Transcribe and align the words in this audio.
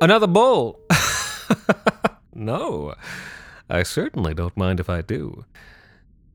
Another 0.00 0.26
bowl? 0.28 0.80
no, 2.34 2.94
I 3.68 3.82
certainly 3.82 4.32
don't 4.32 4.56
mind 4.56 4.78
if 4.78 4.88
I 4.88 5.02
do. 5.02 5.44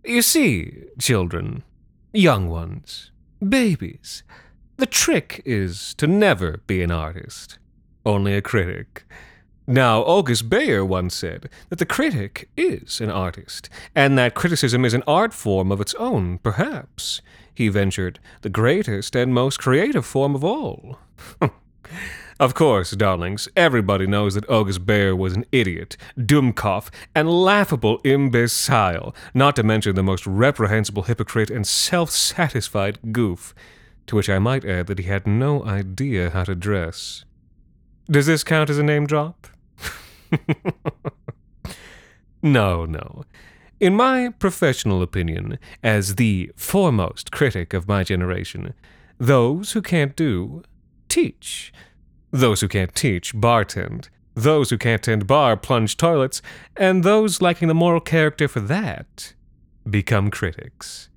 You 0.04 0.22
see, 0.22 0.84
children, 1.00 1.64
young 2.12 2.50
ones, 2.50 3.12
babies, 3.48 4.24
the 4.76 4.86
trick 4.86 5.42
is 5.46 5.94
to 5.96 6.08
never 6.08 6.60
be 6.68 6.82
an 6.82 6.92
artist, 6.92 7.58
only 8.06 8.36
a 8.36 8.42
critic. 8.42 9.06
Now, 9.66 10.02
August 10.02 10.50
Bayer 10.50 10.84
once 10.84 11.16
said 11.16 11.50
that 11.70 11.80
the 11.80 11.86
critic 11.86 12.50
is 12.58 13.00
an 13.00 13.10
artist, 13.10 13.70
and 13.96 14.18
that 14.18 14.34
criticism 14.34 14.84
is 14.84 14.94
an 14.94 15.04
art 15.08 15.34
form 15.34 15.72
of 15.72 15.80
its 15.80 15.94
own, 15.94 16.40
perhaps. 16.40 17.22
He 17.56 17.70
ventured, 17.70 18.20
the 18.42 18.50
greatest 18.50 19.16
and 19.16 19.34
most 19.34 19.60
creative 19.60 20.06
form 20.06 20.36
of 20.36 20.44
all. 20.44 21.00
Of 22.44 22.54
course, 22.54 22.92
darlings, 22.92 23.48
everybody 23.56 24.06
knows 24.06 24.34
that 24.34 24.50
August 24.50 24.86
Bayer 24.86 25.16
was 25.16 25.34
an 25.34 25.46
idiot, 25.54 25.96
Dummkopf, 26.18 26.90
and 27.16 27.32
laughable 27.32 28.02
imbecile, 28.04 29.16
not 29.34 29.56
to 29.56 29.64
mention 29.64 29.96
the 29.96 30.04
most 30.04 30.28
reprehensible 30.28 31.04
hypocrite 31.04 31.50
and 31.50 31.66
self 31.66 32.10
satisfied 32.10 33.00
goof, 33.14 33.56
to 34.08 34.18
which 34.18 34.30
I 34.30 34.40
might 34.40 34.66
add 34.66 34.88
that 34.88 35.00
he 35.00 35.06
had 35.06 35.26
no 35.26 35.64
idea 35.64 36.32
how 36.32 36.44
to 36.44 36.54
dress. 36.54 37.24
Does 38.12 38.26
this 38.26 38.44
count 38.44 38.70
as 38.70 38.78
a 38.78 38.84
name 38.84 39.08
drop? 39.08 39.48
no, 42.44 42.84
no. 42.84 43.24
In 43.80 43.96
my 43.96 44.34
professional 44.38 45.02
opinion, 45.02 45.60
as 45.82 46.16
the 46.16 46.52
foremost 46.58 47.32
critic 47.32 47.74
of 47.74 47.88
my 47.88 48.04
generation, 48.04 48.74
those 49.18 49.72
who 49.72 49.82
can't 49.82 50.18
do, 50.18 50.62
teach. 51.08 51.72
Those 52.34 52.62
who 52.62 52.68
can't 52.68 52.96
teach, 52.96 53.36
bartend. 53.36 54.10
Those 54.34 54.72
who 54.72 54.78
can't 54.80 55.04
tend 55.04 55.28
bar, 55.28 55.56
plunge 55.56 55.98
toilets. 55.98 56.42
And 56.76 57.04
those 57.04 57.42
lacking 57.42 57.68
the 57.68 57.76
moral 57.76 58.02
character 58.02 58.48
for 58.48 58.60
that 58.62 59.36
become 59.88 60.32
critics. 60.32 61.10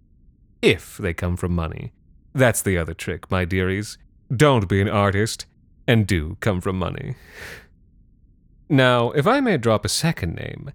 If 0.60 0.99
they 0.99 1.15
come 1.15 1.38
from 1.38 1.55
money. 1.55 1.94
That's 2.34 2.60
the 2.60 2.76
other 2.76 2.93
trick, 2.93 3.31
my 3.31 3.47
dearies. 3.47 3.97
Don't 4.34 4.69
be 4.69 4.82
an 4.82 4.91
artist, 4.91 5.47
and 5.88 6.06
do 6.06 6.37
come 6.41 6.60
from 6.60 6.78
money. 6.78 7.15
Now, 8.69 9.12
if 9.12 9.26
I 9.26 9.41
may 9.41 9.56
drop 9.56 9.87
a 9.87 9.88
second 9.88 10.34
name, 10.34 10.71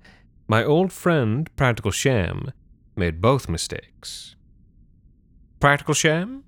my 0.48 0.64
old 0.64 0.92
friend 0.92 1.56
Practical 1.56 1.92
Sham 1.92 2.52
made 2.96 3.22
both 3.22 3.48
mistakes. 3.48 4.36
Practical 5.60 5.94
Sham? 5.94 6.46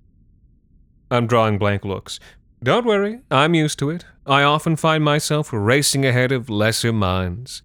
I'm 1.11 1.27
drawing 1.27 1.59
blank 1.59 1.85
looks. 1.85 2.19
Don't 2.63 2.85
worry, 2.85 3.19
I'm 3.29 3.53
used 3.53 3.77
to 3.79 3.89
it. 3.89 4.05
I 4.25 4.43
often 4.43 4.77
find 4.77 5.03
myself 5.03 5.49
racing 5.51 6.05
ahead 6.05 6.31
of 6.31 6.49
lesser 6.49 6.93
minds. 6.93 7.61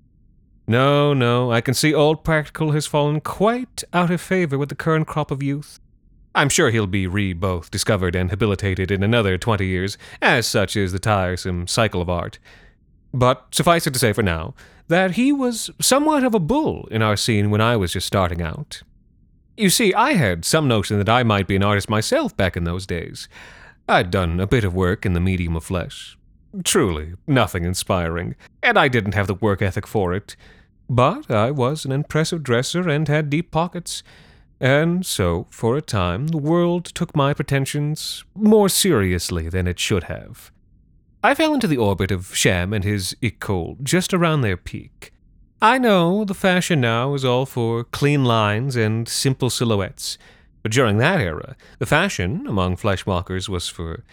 No, 0.67 1.15
no, 1.15 1.53
I 1.53 1.61
can 1.61 1.73
see 1.73 1.95
old 1.95 2.25
Practical 2.25 2.73
has 2.73 2.85
fallen 2.85 3.21
quite 3.21 3.85
out 3.93 4.11
of 4.11 4.21
favor 4.21 4.59
with 4.59 4.71
the 4.71 4.75
current 4.75 5.07
crop 5.07 5.31
of 5.31 5.41
youth. 5.41 5.79
I'm 6.35 6.49
sure 6.49 6.71
he'll 6.71 6.89
be 6.89 7.07
re 7.07 7.33
both 7.33 7.71
discovered 7.71 8.17
and 8.17 8.31
habilitated 8.31 8.91
in 8.91 9.05
another 9.05 9.39
twenty 9.39 9.67
years, 9.67 9.97
as 10.21 10.49
such 10.49 10.77
is 10.77 10.91
the 10.91 10.99
tiresome 10.99 11.69
cycle 11.69 12.03
of 12.03 12.11
art. 12.11 12.41
But 13.15 13.47
suffice 13.53 13.87
it 13.87 13.93
to 13.93 14.01
say 14.01 14.13
for 14.13 14.25
now, 14.25 14.55
that 14.89 15.13
he 15.13 15.33
was 15.33 15.71
somewhat 15.81 16.25
of 16.25 16.35
a 16.35 16.41
bull 16.41 16.89
in 16.91 17.03
our 17.03 17.17
scene 17.17 17.51
when 17.51 17.61
I 17.61 17.77
was 17.77 17.93
just 17.93 18.07
starting 18.09 18.43
out. 18.43 18.83
You 19.57 19.71
see, 19.71 19.95
I 19.95 20.15
had 20.15 20.45
some 20.45 20.67
notion 20.67 20.99
that 20.99 21.09
I 21.09 21.23
might 21.23 21.47
be 21.47 21.57
an 21.57 21.63
artist 21.63 21.89
myself 21.89 22.37
back 22.37 22.57
in 22.57 22.65
those 22.65 22.85
days. 22.85 23.29
I'd 23.91 24.11
done 24.11 24.39
a 24.39 24.47
bit 24.47 24.65
of 24.65 24.75
work 24.75 25.07
in 25.07 25.15
the 25.15 25.21
medium 25.21 25.57
of 25.57 25.65
flesh. 25.65 26.19
Truly, 26.63 27.15
nothing 27.27 27.65
inspiring, 27.65 28.37
and 28.63 28.79
I 28.79 28.89
didn't 28.89 29.15
have 29.15 29.27
the 29.27 29.35
work 29.35 29.63
ethic 29.63 29.87
for 29.87 30.13
it. 30.13 30.37
But 30.91 31.31
I 31.31 31.51
was 31.51 31.87
an 31.87 31.93
impressive 31.93 32.43
dresser 32.43 32.87
and 32.87 33.09
had 33.09 33.31
deep 33.31 33.51
pockets. 33.51 34.03
And 34.61 35.07
so, 35.07 35.47
for 35.49 35.77
a 35.77 35.83
time, 35.83 36.27
the 36.27 36.39
world 36.39 36.85
took 36.85 37.17
my 37.17 37.33
pretensions 37.33 38.25
more 38.35 38.69
seriously 38.69 39.49
than 39.49 39.67
it 39.67 39.79
should 39.79 40.05
have. 40.05 40.51
I 41.23 41.35
fell 41.35 41.55
into 41.55 41.67
the 41.67 41.79
orbit 41.79 42.11
of 42.11 42.35
Sham 42.35 42.75
and 42.75 42.85
his 42.85 43.17
école 43.23 43.83
just 43.83 44.13
around 44.13 44.43
their 44.43 44.57
peak. 44.59 45.13
I 45.63 45.79
know 45.79 46.25
the 46.25 46.35
fashion 46.35 46.81
now 46.81 47.15
is 47.15 47.25
all 47.25 47.47
for 47.47 47.85
clean 47.85 48.25
lines 48.25 48.77
and 48.77 49.09
simple 49.09 49.51
silhouettes. 49.51 50.19
But 50.69 50.75
during 50.75 50.99
that 50.99 51.19
era, 51.19 51.57
the 51.79 51.87
fashion 51.87 52.47
among 52.47 52.77
fleshwalkers 52.77 53.49
was 53.49 53.71
for 53.71 54.05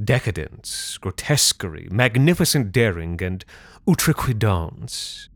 decadence, 0.00 0.96
grotesquerie, 0.98 1.88
magnificent 1.90 2.70
daring, 2.70 3.20
and 3.20 3.44
outrecuidance. 3.88 5.26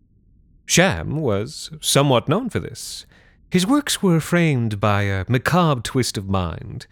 Sham 0.67 1.17
was 1.17 1.73
somewhat 1.81 2.29
known 2.29 2.49
for 2.49 2.61
this. 2.61 3.07
His 3.51 3.67
works 3.67 4.05
were 4.05 4.21
framed 4.21 4.79
by 4.79 5.03
a 5.03 5.25
macabre 5.29 5.81
twist 5.83 6.17
of 6.17 6.29
mind, 6.29 6.87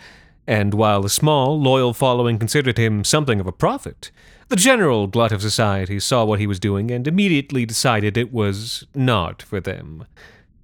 and 0.49 0.75
while 0.75 1.05
a 1.05 1.09
small, 1.09 1.57
loyal 1.57 1.95
following 1.95 2.41
considered 2.41 2.79
him 2.79 3.05
something 3.05 3.39
of 3.39 3.47
a 3.47 3.53
prophet, 3.53 4.11
the 4.49 4.57
general 4.57 5.07
glut 5.07 5.31
of 5.31 5.43
society 5.43 6.01
saw 6.01 6.25
what 6.25 6.41
he 6.41 6.49
was 6.49 6.59
doing 6.59 6.91
and 6.91 7.07
immediately 7.07 7.65
decided 7.65 8.17
it 8.17 8.33
was 8.33 8.85
not 8.97 9.43
for 9.43 9.61
them. 9.61 10.07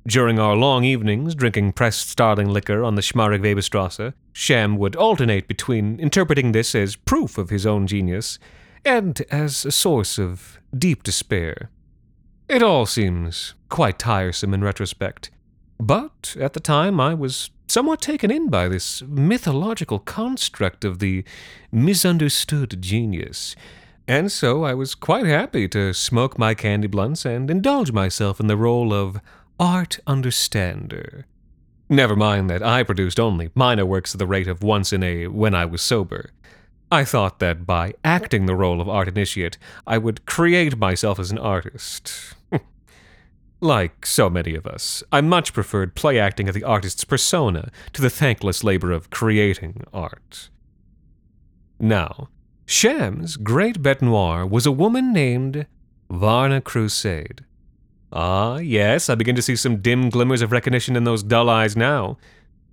During 0.07 0.41
our 0.41 0.57
long 0.57 0.83
evenings, 0.83 1.37
drinking 1.37 1.73
pressed 1.73 2.09
starling 2.09 2.49
liquor 2.49 2.83
on 2.83 2.97
the 2.97 3.03
Schmarrig 3.03 3.41
Weberstrasse, 3.41 4.15
Sham 4.33 4.77
would 4.77 4.97
alternate 4.97 5.47
between 5.47 6.01
interpreting 6.01 6.51
this 6.51 6.75
as 6.75 6.97
proof 6.97 7.39
of 7.39 7.51
his 7.51 7.65
own 7.65 7.87
genius 7.87 8.41
and 8.85 9.23
as 9.31 9.65
a 9.65 9.71
source 9.71 10.19
of 10.19 10.59
deep 10.77 11.05
despair. 11.05 11.71
It 12.49 12.65
all 12.65 12.85
seems 12.85 13.55
quite 13.69 14.01
tiresome 14.01 14.53
in 14.53 14.65
retrospect, 14.65 15.31
but 15.79 16.37
at 16.39 16.55
the 16.55 16.61
time 16.61 16.99
I 16.99 17.15
was 17.15 17.51
somewhat 17.69 18.03
taken 18.03 18.31
in 18.31 18.51
by 18.51 18.69
this 18.69 19.03
mythological 19.03 20.01
construct 20.01 20.85
of 20.85 20.99
the 20.99 21.23
misunderstood 21.71 22.83
genius, 22.83 23.55
and 24.09 24.33
so 24.33 24.65
I 24.65 24.75
was 24.75 24.97
quite 24.97 25.27
happy 25.27 25.69
to 25.69 25.95
smoke 25.95 26.37
my 26.37 26.55
candy 26.55 26.89
blunts 26.89 27.25
and 27.25 27.49
indulge 27.49 27.93
myself 27.93 28.41
in 28.41 28.49
the 28.49 28.57
role 28.57 28.93
of 28.93 29.21
art 29.59 29.99
understander. 30.07 31.27
Never 31.89 32.17
mind 32.17 32.49
that 32.49 32.63
I 32.63 32.83
produced 32.83 33.21
only 33.21 33.51
minor 33.55 33.85
works 33.85 34.15
at 34.15 34.19
the 34.19 34.27
rate 34.27 34.49
of 34.49 34.63
once 34.63 34.93
in 34.93 35.03
a 35.03 35.27
when 35.27 35.55
I 35.55 35.65
was 35.65 35.83
sober. 35.83 36.31
I 36.91 37.05
thought 37.05 37.39
that 37.39 37.67
by 37.67 37.95
acting 38.05 38.47
the 38.47 38.55
role 38.55 38.81
of 38.81 38.89
art 38.89 39.09
initiate, 39.09 39.59
I 39.87 39.99
would 39.99 40.27
create 40.27 40.77
myself 40.77 41.19
as 41.19 41.31
an 41.31 41.39
artist. 41.39 42.35
like 43.61 44.05
so 44.05 44.29
many 44.29 44.55
of 44.55 44.67
us, 44.67 45.03
I 45.11 45.21
much 45.21 45.53
preferred 45.53 45.95
play 45.95 46.19
acting 46.19 46.49
of 46.49 46.55
the 46.55 46.65
artist's 46.65 47.05
persona 47.05 47.71
to 47.93 48.03
the 48.03 48.11
thankless 48.11 48.65
labor 48.65 48.93
of 48.93 49.11
creating 49.11 49.85
art. 49.93 50.51
Now, 51.79 52.29
Sham's 52.67 53.37
great 53.37 53.83
bete 53.83 54.03
noire 54.03 54.47
was 54.47 54.67
a 54.67 54.73
woman 54.73 55.13
named 55.13 55.67
Varna 56.11 56.61
Crusade. 56.61 57.45
Ah, 58.13 58.59
yes, 58.59 59.09
I 59.09 59.15
begin 59.15 59.35
to 59.37 59.43
see 59.43 59.57
some 59.57 59.79
dim 59.79 60.11
glimmers 60.11 60.43
of 60.43 60.53
recognition 60.53 60.97
in 60.97 61.05
those 61.05 61.23
dull 61.23 61.49
eyes 61.49 61.77
now. 61.77 62.19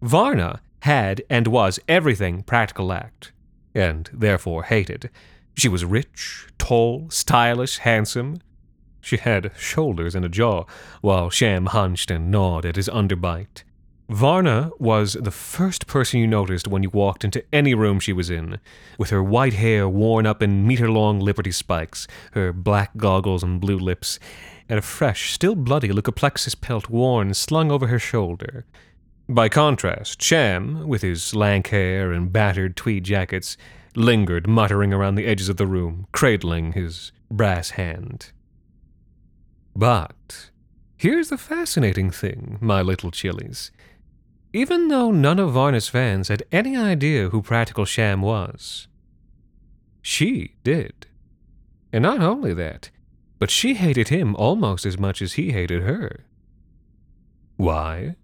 Varna 0.02 0.62
had 0.82 1.22
and 1.30 1.48
was 1.48 1.80
everything 1.88 2.44
practical 2.44 2.92
act, 2.92 3.32
and 3.74 4.10
therefore 4.12 4.64
hated. 4.64 5.10
She 5.56 5.70
was 5.70 5.86
rich, 5.86 6.48
tall, 6.58 7.10
stylish, 7.10 7.78
handsome. 7.80 8.42
She 9.02 9.18
had 9.18 9.52
shoulders 9.58 10.14
and 10.14 10.26
a 10.26 10.30
jaw, 10.30 10.66
while 11.02 11.30
Sham 11.30 11.68
hunched 11.68 12.12
and 12.12 12.30
gnawed 12.30 12.66
at 12.66 12.76
his 12.76 12.90
underbite. 12.90 13.64
Varna 14.10 14.72
was 14.80 15.14
the 15.14 15.32
first 15.32 15.86
person 15.86 16.20
you 16.20 16.28
noticed 16.28 16.68
when 16.68 16.82
you 16.82 16.90
walked 16.90 17.24
into 17.24 17.46
any 17.54 17.76
room 17.76 18.00
she 18.00 18.12
was 18.12 18.30
in, 18.30 18.60
with 18.98 19.12
her 19.12 19.24
white 19.24 19.54
hair 19.54 19.88
worn 19.88 20.26
up 20.26 20.42
in 20.42 20.66
meter 20.66 20.90
long 20.90 21.20
Liberty 21.20 21.52
spikes, 21.52 22.08
her 22.32 22.52
black 22.52 22.98
goggles 22.98 23.44
and 23.44 23.62
blue 23.62 23.78
lips, 23.78 24.20
and 24.70 24.78
a 24.78 24.84
fresh, 24.84 25.34
still 25.34 25.56
bloody 25.56 25.90
leucoplexus 25.90 26.60
pelt 26.60 26.90
worn 26.90 27.34
slung 27.34 27.72
over 27.72 27.88
her 27.88 28.00
shoulder. 28.00 28.66
By 29.28 29.50
contrast, 29.50 30.22
Sham, 30.22 30.88
with 30.88 31.02
his 31.02 31.36
lank 31.36 31.68
hair 31.68 32.12
and 32.12 32.32
battered 32.32 32.76
tweed 32.76 33.04
jackets, 33.04 33.58
lingered 33.96 34.48
muttering 34.48 34.94
around 34.94 35.16
the 35.16 35.26
edges 35.26 35.50
of 35.50 35.58
the 35.58 35.68
room, 35.68 36.08
cradling 36.12 36.74
his 36.74 37.12
brass 37.32 37.72
hand. 37.72 38.32
But 39.76 40.52
here's 40.98 41.30
the 41.30 41.38
fascinating 41.38 42.12
thing, 42.12 42.58
my 42.62 42.82
little 42.82 43.12
chillies. 43.12 43.72
Even 44.52 44.88
though 44.88 45.12
none 45.12 45.40
of 45.40 45.52
Varna's 45.52 45.88
fans 45.88 46.28
had 46.28 46.44
any 46.52 46.76
idea 46.76 47.30
who 47.30 47.42
Practical 47.42 47.86
Sham 47.86 48.22
was, 48.22 48.88
she 50.02 50.56
did. 50.64 51.06
And 51.94 52.04
not 52.04 52.22
only 52.22 52.54
that, 52.54 52.90
but 53.40 53.50
she 53.50 53.76
hated 53.76 54.10
him 54.10 54.36
almost 54.36 54.86
as 54.86 55.00
much 55.00 55.22
as 55.22 55.34
he 55.34 55.52
hated 55.52 55.82
her. 55.84 56.26
Why? 57.56 58.16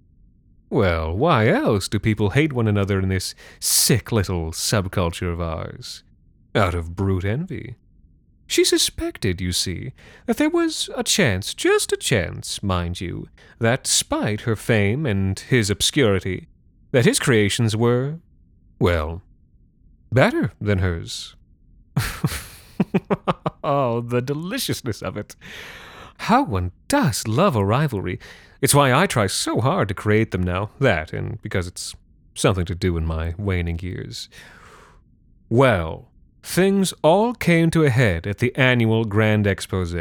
Well, 0.70 1.16
why 1.16 1.48
else 1.48 1.88
do 1.88 2.00
people 2.00 2.32
hate 2.32 2.54
one 2.54 2.68
another 2.68 3.00
in 3.00 3.10
this 3.10 3.34
sick 3.60 4.12
little 4.12 4.52
subculture 4.52 5.32
of 5.32 5.40
ours? 5.40 6.04
Out 6.54 6.74
of 6.74 6.96
brute 6.96 7.26
envy. 7.26 7.76
She 8.48 8.64
suspected, 8.64 9.42
you 9.42 9.52
see, 9.52 9.94
that 10.26 10.38
there 10.38 10.50
was 10.50 10.90
a 10.96 11.04
chance, 11.04 11.54
just 11.54 11.92
a 11.92 11.98
chance, 11.98 12.62
mind 12.62 13.02
you, 13.02 13.28
that 13.60 13.84
despite 13.86 14.42
her 14.42 14.56
fame 14.56 15.06
and 15.06 15.40
his 15.40 15.70
obscurity, 15.70 16.48
that 16.92 17.06
his 17.06 17.20
creations 17.20 17.76
were, 17.76 18.20
well, 18.80 19.22
better 20.12 20.52
than 20.62 20.80
hers. 20.80 21.36
oh, 23.64 24.02
the 24.02 24.22
deliciousness 24.22 25.02
of 25.02 25.18
it. 25.18 25.36
How 26.18 26.44
one 26.44 26.72
does 26.88 27.28
love 27.28 27.56
a 27.56 27.66
rivalry. 27.66 28.20
It's 28.62 28.74
why 28.74 28.94
I 28.94 29.06
try 29.06 29.28
so 29.28 29.62
hard 29.62 29.88
to 29.90 29.94
create 29.94 30.32
them 30.32 30.44
now. 30.44 30.70
That, 30.80 31.14
and 31.14 31.42
because 31.42 31.68
it's 31.68 31.96
something 32.34 32.66
to 32.66 32.76
do 32.76 32.98
in 32.98 33.06
my 33.06 33.34
waning 33.38 33.80
years. 33.80 34.30
Well, 35.50 36.10
things 36.42 36.94
all 37.04 37.34
came 37.34 37.70
to 37.72 37.84
a 37.84 37.90
head 37.90 38.26
at 38.28 38.40
the 38.40 38.56
annual 38.56 39.06
Grand 39.06 39.46
Expose. 39.46 39.96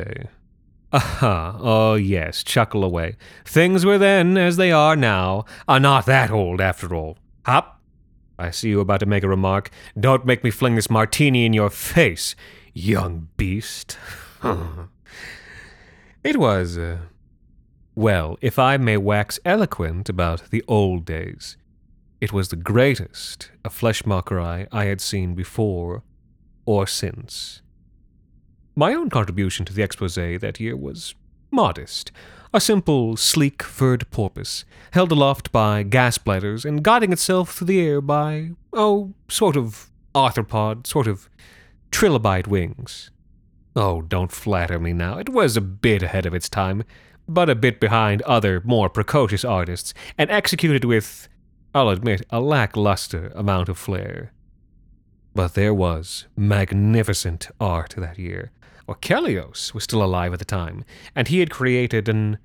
Aha, 0.92 1.56
oh 1.60 1.94
yes, 1.94 2.44
chuckle 2.44 2.84
away. 2.84 3.16
Things 3.44 3.84
were 3.84 3.98
then 3.98 4.38
as 4.38 4.56
they 4.56 4.70
are 4.70 4.94
now, 4.94 5.44
are 5.66 5.80
not 5.80 6.06
that 6.06 6.30
old 6.30 6.60
after 6.60 6.94
all. 6.94 7.18
Hop! 7.44 7.80
I 8.38 8.50
see 8.50 8.68
you 8.68 8.80
about 8.80 9.00
to 9.00 9.06
make 9.06 9.24
a 9.24 9.28
remark. 9.28 9.70
Don't 9.98 10.24
make 10.24 10.44
me 10.44 10.50
fling 10.50 10.76
this 10.76 10.90
martini 10.90 11.46
in 11.46 11.52
your 11.52 11.70
face 11.70 12.34
young 12.74 13.28
beast. 13.36 13.96
it 16.24 16.36
was, 16.36 16.76
uh, 16.76 16.98
well, 17.94 18.36
if 18.40 18.58
I 18.58 18.76
may 18.76 18.96
wax 18.96 19.38
eloquent 19.44 20.08
about 20.08 20.50
the 20.50 20.64
old 20.68 21.04
days, 21.04 21.56
it 22.20 22.32
was 22.32 22.48
the 22.48 22.56
greatest 22.56 23.50
a 23.64 23.70
fleshmonger 23.70 24.66
I 24.70 24.84
had 24.84 25.00
seen 25.00 25.34
before 25.34 26.02
or 26.66 26.86
since. 26.86 27.62
My 28.76 28.92
own 28.92 29.08
contribution 29.08 29.64
to 29.66 29.72
the 29.72 29.82
expose 29.82 30.16
that 30.16 30.58
year 30.58 30.76
was 30.76 31.14
modest. 31.50 32.10
A 32.52 32.60
simple, 32.60 33.16
sleek 33.16 33.62
furred 33.62 34.10
porpoise, 34.10 34.64
held 34.92 35.12
aloft 35.12 35.52
by 35.52 35.82
gas 35.82 36.18
bladders 36.18 36.64
and 36.64 36.82
guiding 36.82 37.12
itself 37.12 37.54
through 37.54 37.68
the 37.68 37.80
air 37.80 38.00
by, 38.00 38.50
oh, 38.72 39.12
sort 39.28 39.56
of 39.56 39.90
arthropod, 40.14 40.86
sort 40.86 41.06
of 41.06 41.28
trilobite 41.90 42.46
wings. 42.46 43.10
Oh, 43.76 44.02
don't 44.02 44.30
flatter 44.30 44.78
me 44.78 44.92
now. 44.92 45.18
It 45.18 45.28
was 45.28 45.56
a 45.56 45.60
bit 45.60 46.02
ahead 46.02 46.26
of 46.26 46.34
its 46.34 46.48
time, 46.48 46.84
but 47.28 47.50
a 47.50 47.54
bit 47.54 47.80
behind 47.80 48.22
other, 48.22 48.60
more 48.64 48.88
precocious 48.88 49.44
artists, 49.44 49.94
and 50.16 50.30
executed 50.30 50.84
with, 50.84 51.28
I'll 51.74 51.88
admit, 51.88 52.22
a 52.30 52.40
lackluster 52.40 53.32
amount 53.34 53.68
of 53.68 53.78
flair. 53.78 54.32
But 55.34 55.54
there 55.54 55.74
was 55.74 56.26
magnificent 56.36 57.48
art 57.58 57.94
that 57.96 58.18
year. 58.18 58.52
Orchelios 58.88 59.74
was 59.74 59.84
still 59.84 60.02
alive 60.04 60.32
at 60.32 60.38
the 60.38 60.44
time, 60.44 60.84
and 61.16 61.26
he 61.26 61.40
had 61.40 61.50
created 61.50 62.08
an 62.08 62.38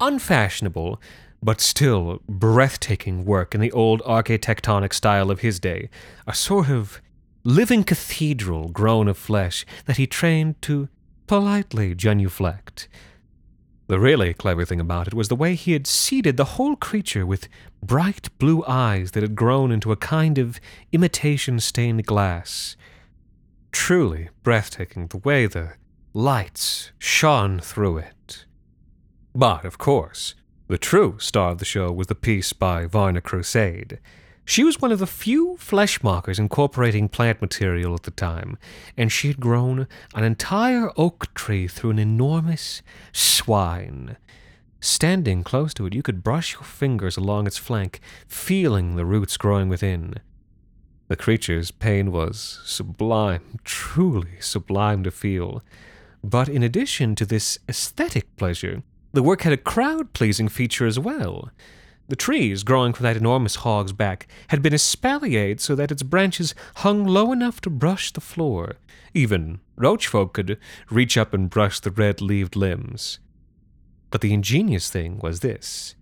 unfashionable, 0.00 1.00
but 1.42 1.60
still 1.60 2.20
breathtaking 2.28 3.24
work 3.24 3.54
in 3.54 3.60
the 3.60 3.72
old 3.72 4.02
architectonic 4.02 4.92
style 4.92 5.30
of 5.30 5.40
his 5.40 5.60
day, 5.60 5.88
a 6.26 6.34
sort 6.34 6.68
of 6.68 7.00
living 7.48 7.82
cathedral 7.82 8.68
grown 8.68 9.08
of 9.08 9.16
flesh 9.16 9.64
that 9.86 9.96
he 9.96 10.06
trained 10.06 10.60
to 10.60 10.86
politely 11.26 11.94
genuflect. 11.94 12.88
The 13.86 13.98
really 13.98 14.34
clever 14.34 14.66
thing 14.66 14.80
about 14.80 15.06
it 15.06 15.14
was 15.14 15.28
the 15.28 15.34
way 15.34 15.54
he 15.54 15.72
had 15.72 15.86
seeded 15.86 16.36
the 16.36 16.56
whole 16.56 16.76
creature 16.76 17.24
with 17.24 17.48
bright 17.82 18.28
blue 18.38 18.62
eyes 18.66 19.12
that 19.12 19.22
had 19.22 19.34
grown 19.34 19.72
into 19.72 19.92
a 19.92 19.96
kind 19.96 20.36
of 20.36 20.60
imitation 20.92 21.58
stained 21.58 22.04
glass. 22.04 22.76
Truly 23.72 24.28
breathtaking 24.42 25.06
the 25.06 25.16
way 25.16 25.46
the 25.46 25.72
lights 26.12 26.92
shone 26.98 27.60
through 27.60 27.96
it. 27.96 28.44
But, 29.34 29.64
of 29.64 29.78
course, 29.78 30.34
the 30.66 30.76
true 30.76 31.16
star 31.18 31.52
of 31.52 31.58
the 31.60 31.64
show 31.64 31.90
was 31.92 32.08
the 32.08 32.14
piece 32.14 32.52
by 32.52 32.84
Varna 32.84 33.22
Crusade. 33.22 34.00
She 34.48 34.64
was 34.64 34.80
one 34.80 34.92
of 34.92 34.98
the 34.98 35.06
few 35.06 35.58
flesh 35.58 36.02
markers 36.02 36.38
incorporating 36.38 37.10
plant 37.10 37.42
material 37.42 37.92
at 37.92 38.04
the 38.04 38.10
time, 38.10 38.56
and 38.96 39.12
she 39.12 39.28
had 39.28 39.40
grown 39.40 39.86
an 40.14 40.24
entire 40.24 40.90
oak 40.96 41.34
tree 41.34 41.68
through 41.68 41.90
an 41.90 41.98
enormous 41.98 42.80
swine. 43.12 44.16
Standing 44.80 45.44
close 45.44 45.74
to 45.74 45.84
it, 45.84 45.94
you 45.94 46.02
could 46.02 46.24
brush 46.24 46.54
your 46.54 46.62
fingers 46.62 47.18
along 47.18 47.46
its 47.46 47.58
flank, 47.58 48.00
feeling 48.26 48.96
the 48.96 49.04
roots 49.04 49.36
growing 49.36 49.68
within. 49.68 50.14
The 51.08 51.16
creature's 51.16 51.70
pain 51.70 52.10
was 52.10 52.62
sublime, 52.64 53.58
truly 53.64 54.40
sublime 54.40 55.04
to 55.04 55.10
feel. 55.10 55.62
But 56.24 56.48
in 56.48 56.62
addition 56.62 57.14
to 57.16 57.26
this 57.26 57.58
aesthetic 57.68 58.34
pleasure, 58.36 58.82
the 59.12 59.22
work 59.22 59.42
had 59.42 59.52
a 59.52 59.58
crowd 59.58 60.14
pleasing 60.14 60.48
feature 60.48 60.86
as 60.86 60.98
well. 60.98 61.50
The 62.08 62.16
trees 62.16 62.62
growing 62.62 62.94
from 62.94 63.04
that 63.04 63.18
enormous 63.18 63.56
hog's 63.56 63.92
back 63.92 64.26
had 64.48 64.62
been 64.62 64.72
espaliered 64.72 65.60
so 65.60 65.74
that 65.74 65.92
its 65.92 66.02
branches 66.02 66.54
hung 66.76 67.04
low 67.04 67.32
enough 67.32 67.60
to 67.62 67.70
brush 67.70 68.12
the 68.12 68.20
floor. 68.20 68.76
Even 69.12 69.60
roachfolk 69.76 70.32
could 70.32 70.58
reach 70.90 71.18
up 71.18 71.34
and 71.34 71.50
brush 71.50 71.80
the 71.80 71.90
red 71.90 72.22
leaved 72.22 72.56
limbs. 72.56 73.18
But 74.10 74.22
the 74.22 74.32
ingenious 74.32 74.90
thing 74.90 75.18
was 75.18 75.40
this 75.40 75.94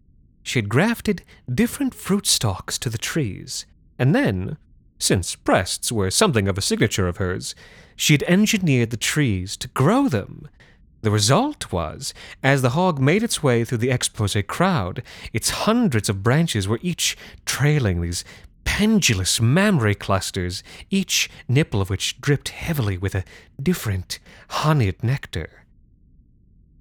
she 0.44 0.60
had 0.60 0.68
grafted 0.68 1.24
different 1.52 1.92
fruit 1.92 2.24
stalks 2.24 2.78
to 2.78 2.88
the 2.88 2.98
trees, 2.98 3.66
and 3.98 4.14
then, 4.14 4.58
since 4.96 5.34
breasts 5.34 5.90
were 5.90 6.08
something 6.08 6.46
of 6.46 6.56
a 6.56 6.62
signature 6.62 7.08
of 7.08 7.16
hers, 7.16 7.56
she 7.96 8.14
had 8.14 8.22
engineered 8.28 8.90
the 8.90 8.96
trees 8.96 9.56
to 9.56 9.66
grow 9.68 10.08
them 10.08 10.48
the 11.02 11.10
result 11.10 11.72
was, 11.72 12.12
as 12.42 12.62
the 12.62 12.70
hog 12.70 12.98
made 12.98 13.22
its 13.22 13.42
way 13.42 13.64
through 13.64 13.78
the 13.78 13.90
expose 13.90 14.36
crowd, 14.46 15.02
its 15.32 15.50
hundreds 15.50 16.08
of 16.08 16.22
branches 16.22 16.66
were 16.66 16.80
each 16.82 17.16
trailing 17.44 18.00
these 18.00 18.24
pendulous 18.64 19.40
mammary 19.40 19.94
clusters, 19.94 20.62
each 20.90 21.30
nipple 21.48 21.80
of 21.80 21.90
which 21.90 22.20
dripped 22.20 22.48
heavily 22.48 22.98
with 22.98 23.14
a 23.14 23.24
different 23.62 24.18
honeyed 24.48 25.02
nectar. 25.02 25.64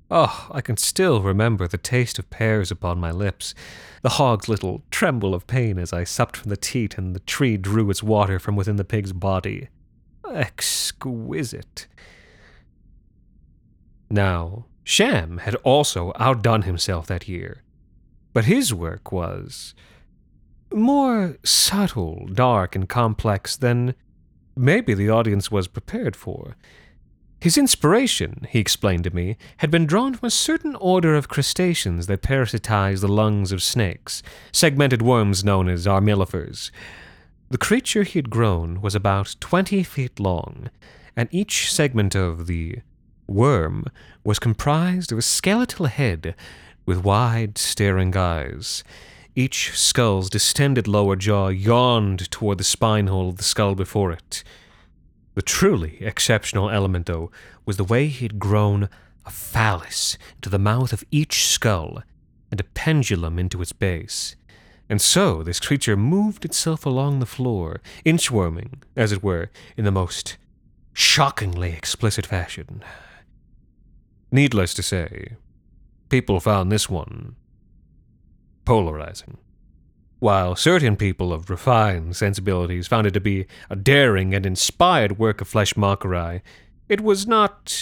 Oh, 0.09 0.47
I 0.51 0.61
can 0.61 0.77
still 0.77 1.21
remember 1.21 1.67
the 1.67 1.77
taste 1.77 2.19
of 2.19 2.29
pears 2.29 2.69
upon 2.69 2.99
my 2.99 3.11
lips, 3.11 3.55
the 4.01 4.09
hog's 4.09 4.47
little 4.47 4.83
tremble 4.91 5.33
of 5.33 5.47
pain 5.47 5.79
as 5.79 5.93
I 5.93 6.03
supped 6.03 6.37
from 6.37 6.49
the 6.49 6.57
teat 6.57 6.97
and 6.97 7.15
the 7.15 7.21
tree 7.21 7.57
drew 7.57 7.89
its 7.89 8.03
water 8.03 8.37
from 8.39 8.55
within 8.55 8.75
the 8.75 8.83
pig's 8.83 9.13
body. 9.13 9.69
Exquisite. 10.31 11.87
Now, 14.09 14.65
Sham 14.83 15.39
had 15.39 15.55
also 15.55 16.13
outdone 16.19 16.61
himself 16.61 17.07
that 17.07 17.27
year, 17.27 17.63
but 18.33 18.45
his 18.45 18.73
work 18.73 19.11
was 19.11 19.73
more 20.73 21.37
subtle, 21.43 22.27
dark, 22.31 22.75
and 22.75 22.87
complex 22.87 23.55
than 23.55 23.95
maybe 24.55 24.93
the 24.93 25.09
audience 25.09 25.49
was 25.49 25.67
prepared 25.67 26.15
for. 26.15 26.55
His 27.41 27.57
inspiration, 27.57 28.47
he 28.49 28.59
explained 28.59 29.03
to 29.03 29.15
me, 29.15 29.37
had 29.57 29.69
been 29.69 29.85
drawn 29.85 30.13
from 30.13 30.27
a 30.27 30.31
certain 30.31 30.75
order 30.77 31.15
of 31.15 31.27
crustaceans 31.27 32.07
that 32.07 32.21
parasitize 32.21 33.01
the 33.01 33.07
lungs 33.07 33.51
of 33.51 33.61
snakes, 33.61 34.23
segmented 34.51 35.01
worms 35.01 35.43
known 35.43 35.69
as 35.69 35.85
armillifers. 35.85 36.71
The 37.49 37.57
creature 37.57 38.03
he 38.03 38.19
had 38.19 38.29
grown 38.29 38.81
was 38.81 38.95
about 38.95 39.35
twenty 39.39 39.83
feet 39.83 40.19
long, 40.19 40.69
and 41.15 41.29
each 41.31 41.71
segment 41.71 42.15
of 42.15 42.47
the 42.47 42.79
worm 43.27 43.85
was 44.23 44.39
comprised 44.39 45.11
of 45.11 45.17
a 45.17 45.21
skeletal 45.21 45.85
head 45.85 46.35
with 46.85 47.03
wide, 47.03 47.57
staring 47.57 48.15
eyes. 48.15 48.83
Each 49.35 49.71
skull's 49.77 50.29
distended 50.29 50.87
lower 50.87 51.15
jaw 51.15 51.49
yawned 51.49 52.31
toward 52.31 52.57
the 52.57 52.63
spine 52.63 53.07
hole 53.07 53.29
of 53.29 53.37
the 53.37 53.43
skull 53.43 53.75
before 53.75 54.11
it. 54.11 54.43
The 55.33 55.41
truly 55.41 55.97
exceptional 55.99 56.69
element, 56.69 57.07
though, 57.07 57.31
was 57.65 57.77
the 57.77 57.83
way 57.83 58.07
he 58.07 58.25
had 58.25 58.39
grown 58.39 58.87
a 59.25 59.31
phallus 59.31 60.17
into 60.35 60.49
the 60.49 60.59
mouth 60.59 60.93
of 60.93 61.03
each 61.11 61.45
skull 61.47 62.03
and 62.51 62.59
a 62.59 62.63
pendulum 62.63 63.37
into 63.37 63.61
its 63.61 63.73
base. 63.73 64.35
And 64.87 65.01
so 65.01 65.43
this 65.43 65.59
creature 65.59 65.97
moved 65.97 66.45
itself 66.45 66.85
along 66.85 67.19
the 67.19 67.25
floor, 67.25 67.81
inchworming, 68.05 68.83
as 68.95 69.11
it 69.11 69.23
were, 69.23 69.49
in 69.75 69.83
the 69.83 69.91
most 69.91 70.37
shockingly 70.93 71.73
explicit 71.73 72.25
fashion. 72.25 72.83
Needless 74.35 74.73
to 74.73 74.83
say, 74.83 75.37
people 76.09 76.41
found 76.41 76.69
this 76.69 76.89
one 76.89 77.37
polarizing. 78.65 79.37
While 80.19 80.57
certain 80.57 80.97
people 80.97 81.31
of 81.31 81.49
refined 81.49 82.17
sensibilities 82.17 82.85
found 82.85 83.07
it 83.07 83.11
to 83.11 83.21
be 83.21 83.45
a 83.69 83.77
daring 83.77 84.33
and 84.35 84.45
inspired 84.45 85.17
work 85.17 85.39
of 85.39 85.47
flesh 85.47 85.77
mockery, 85.77 86.41
it 86.89 86.99
was 86.99 87.25
not 87.25 87.81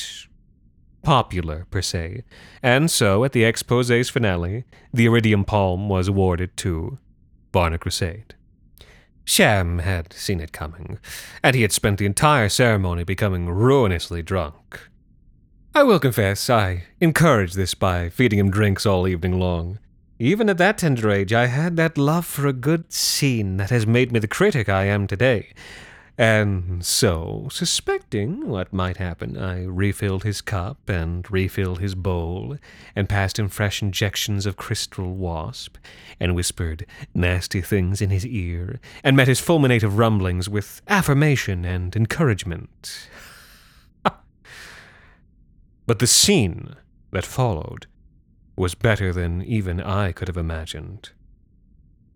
popular 1.01 1.65
per 1.72 1.81
se, 1.81 2.22
and 2.62 2.91
so 2.91 3.24
at 3.24 3.31
the 3.31 3.45
expose's 3.45 4.12
finale, 4.12 4.65
the 4.93 5.07
Iridium 5.07 5.45
Palm 5.45 5.89
was 5.89 6.07
awarded 6.07 6.55
to 6.57 7.00
Varna 7.51 7.79
Crusade. 7.79 8.36
Sham 9.25 9.79
had 9.79 10.13
seen 10.13 10.39
it 10.39 10.51
coming, 10.51 11.00
and 11.43 11.55
he 11.55 11.63
had 11.63 11.72
spent 11.72 11.98
the 11.98 12.05
entire 12.05 12.48
ceremony 12.48 13.03
becoming 13.03 13.50
ruinously 13.50 14.22
drunk. 14.22 14.91
I 15.75 15.82
will 15.82 16.00
confess, 16.00 16.51
I 16.51 16.84
encouraged 17.01 17.56
this 17.56 17.74
by 17.74 18.10
feeding 18.10 18.38
him 18.38 18.51
drinks 18.51 18.86
all 18.86 19.08
evening 19.08 19.39
long. 19.39 19.80
Even 20.20 20.48
at 20.48 20.60
that 20.60 20.77
tender 20.77 21.10
age, 21.10 21.34
I 21.34 21.48
had 21.48 21.77
that 21.77 21.98
love 21.98 22.27
for 22.27 22.46
a 22.46 22.53
good 22.53 22.94
scene 22.94 23.58
that 23.58 23.72
has 23.72 23.88
made 23.88 24.12
me 24.12 24.20
the 24.20 24.27
critic 24.27 24.70
I 24.70 24.86
am 24.86 25.08
today. 25.08 25.51
And 26.15 26.86
so, 26.86 27.48
suspecting 27.51 28.48
what 28.48 28.72
might 28.72 28.98
happen, 28.98 29.36
I 29.36 29.63
refilled 29.63 30.24
his 30.24 30.42
cup 30.42 30.77
and 30.88 31.30
refilled 31.32 31.80
his 31.80 31.96
bowl, 31.96 32.58
and 32.96 33.10
passed 33.10 33.39
him 33.39 33.50
fresh 33.50 33.82
injections 33.82 34.46
of 34.46 34.58
crystal 34.58 35.15
wasp, 35.15 35.77
and 36.20 36.36
whispered 36.36 36.86
nasty 37.15 37.62
things 37.62 38.00
in 38.00 38.12
his 38.12 38.27
ear, 38.27 38.80
and 39.03 39.18
met 39.18 39.27
his 39.27 39.42
fulminative 39.42 39.98
rumblings 39.98 40.48
with 40.48 40.84
affirmation 40.88 41.65
and 41.65 41.96
encouragement. 41.96 43.10
But 45.85 45.99
the 45.99 46.07
scene 46.07 46.75
that 47.11 47.25
followed 47.25 47.87
was 48.55 48.75
better 48.75 49.11
than 49.11 49.41
even 49.43 49.81
I 49.81 50.11
could 50.11 50.27
have 50.27 50.37
imagined. 50.37 51.11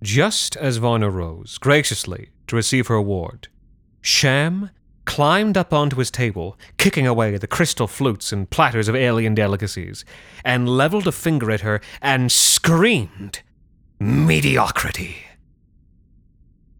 Just 0.04 0.56
as 0.56 0.78
Varna 0.78 1.10
rose, 1.10 1.58
graciously, 1.58 2.30
to 2.48 2.56
receive 2.56 2.88
her 2.88 2.96
award, 2.96 3.48
Sham 4.02 4.70
climbed 5.06 5.58
up 5.58 5.74
onto 5.74 5.96
his 5.98 6.12
table, 6.12 6.58
kicking 6.78 7.08
away 7.08 7.38
the 7.38 7.48
crystal 7.48 7.88
flutes 7.88 8.32
and 8.32 8.50
platters 8.50 8.88
of 8.88 8.96
alien 8.96 9.34
delicacies, 9.34 10.06
and 10.44 10.70
leveled 10.70 11.08
a 11.08 11.12
finger 11.12 11.50
at 11.50 11.62
her 11.62 11.82
and 12.02 12.32
screamed, 12.32 13.42
Mediocrity! 14.00 15.18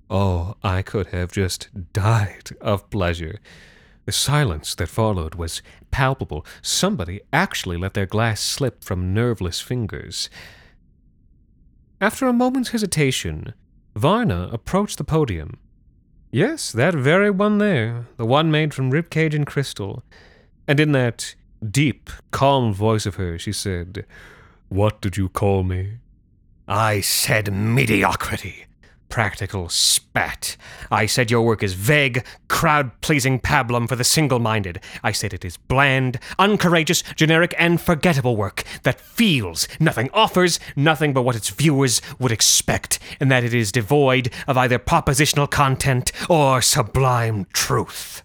Oh, 0.10 0.56
I 0.64 0.84
could 0.84 1.08
have 1.08 1.32
just 1.32 1.70
died 1.94 2.50
of 2.62 2.90
pleasure. 2.90 3.40
The 4.08 4.14
silence 4.14 4.74
that 4.76 4.88
followed 4.88 5.36
was 5.36 5.62
palpable. 5.92 6.46
Somebody 6.62 7.20
actually 7.34 7.76
let 7.76 7.94
their 7.94 8.06
glass 8.06 8.40
slip 8.40 8.82
from 8.82 9.14
nerveless 9.14 9.60
fingers. 9.60 10.30
After 12.00 12.26
a 12.26 12.32
moment's 12.32 12.70
hesitation, 12.70 13.54
Varna 13.98 14.50
approached 14.54 14.98
the 14.98 15.04
podium. 15.04 15.60
Yes, 16.32 16.72
that 16.72 16.94
very 16.94 17.30
one 17.30 17.58
there, 17.58 18.08
the 18.16 18.26
one 18.26 18.50
made 18.50 18.74
from 18.74 18.94
ribcage 18.94 19.36
and 19.36 19.46
crystal. 19.46 20.04
And 20.70 20.80
in 20.80 20.94
that 20.94 21.36
deep, 21.70 22.10
calm 22.32 22.74
voice 22.74 23.06
of 23.06 23.16
hers, 23.16 23.42
she 23.42 23.52
said, 23.52 24.06
What 24.70 25.02
did 25.02 25.18
you 25.18 25.28
call 25.28 25.64
me? 25.64 25.98
I 26.66 27.02
said 27.02 27.52
mediocrity 27.52 28.67
practical 29.10 29.70
spat. 29.70 30.58
I 30.92 31.06
said 31.06 31.32
your 31.32 31.42
work 31.44 31.64
is 31.64 31.74
vague, 31.74 32.26
crowd 32.48 32.92
pleasing 33.02 33.40
pablum 33.40 33.88
for 33.88 33.96
the 33.96 34.04
single 34.04 34.40
minded. 34.40 34.80
I 35.04 35.12
said 35.12 35.34
it 35.34 35.46
is 35.46 35.58
bland, 35.58 36.20
uncourageous, 36.38 37.02
generic, 37.16 37.54
and 37.58 37.80
forgettable 37.80 38.36
work 38.36 38.64
that 38.84 39.00
feels 39.00 39.68
nothing, 39.80 40.10
offers 40.14 40.60
nothing 40.76 41.14
but 41.14 41.24
what 41.24 41.36
its 41.36 41.50
viewers 41.50 42.02
would 42.20 42.32
expect, 42.32 43.00
and 43.20 43.32
that 43.32 43.44
it 43.44 43.54
is 43.54 43.72
devoid 43.72 44.32
of 44.48 44.58
either 44.58 44.80
propositional 44.80 45.50
content 45.50 46.12
or 46.30 46.62
sublime 46.62 47.46
truth. 47.54 48.24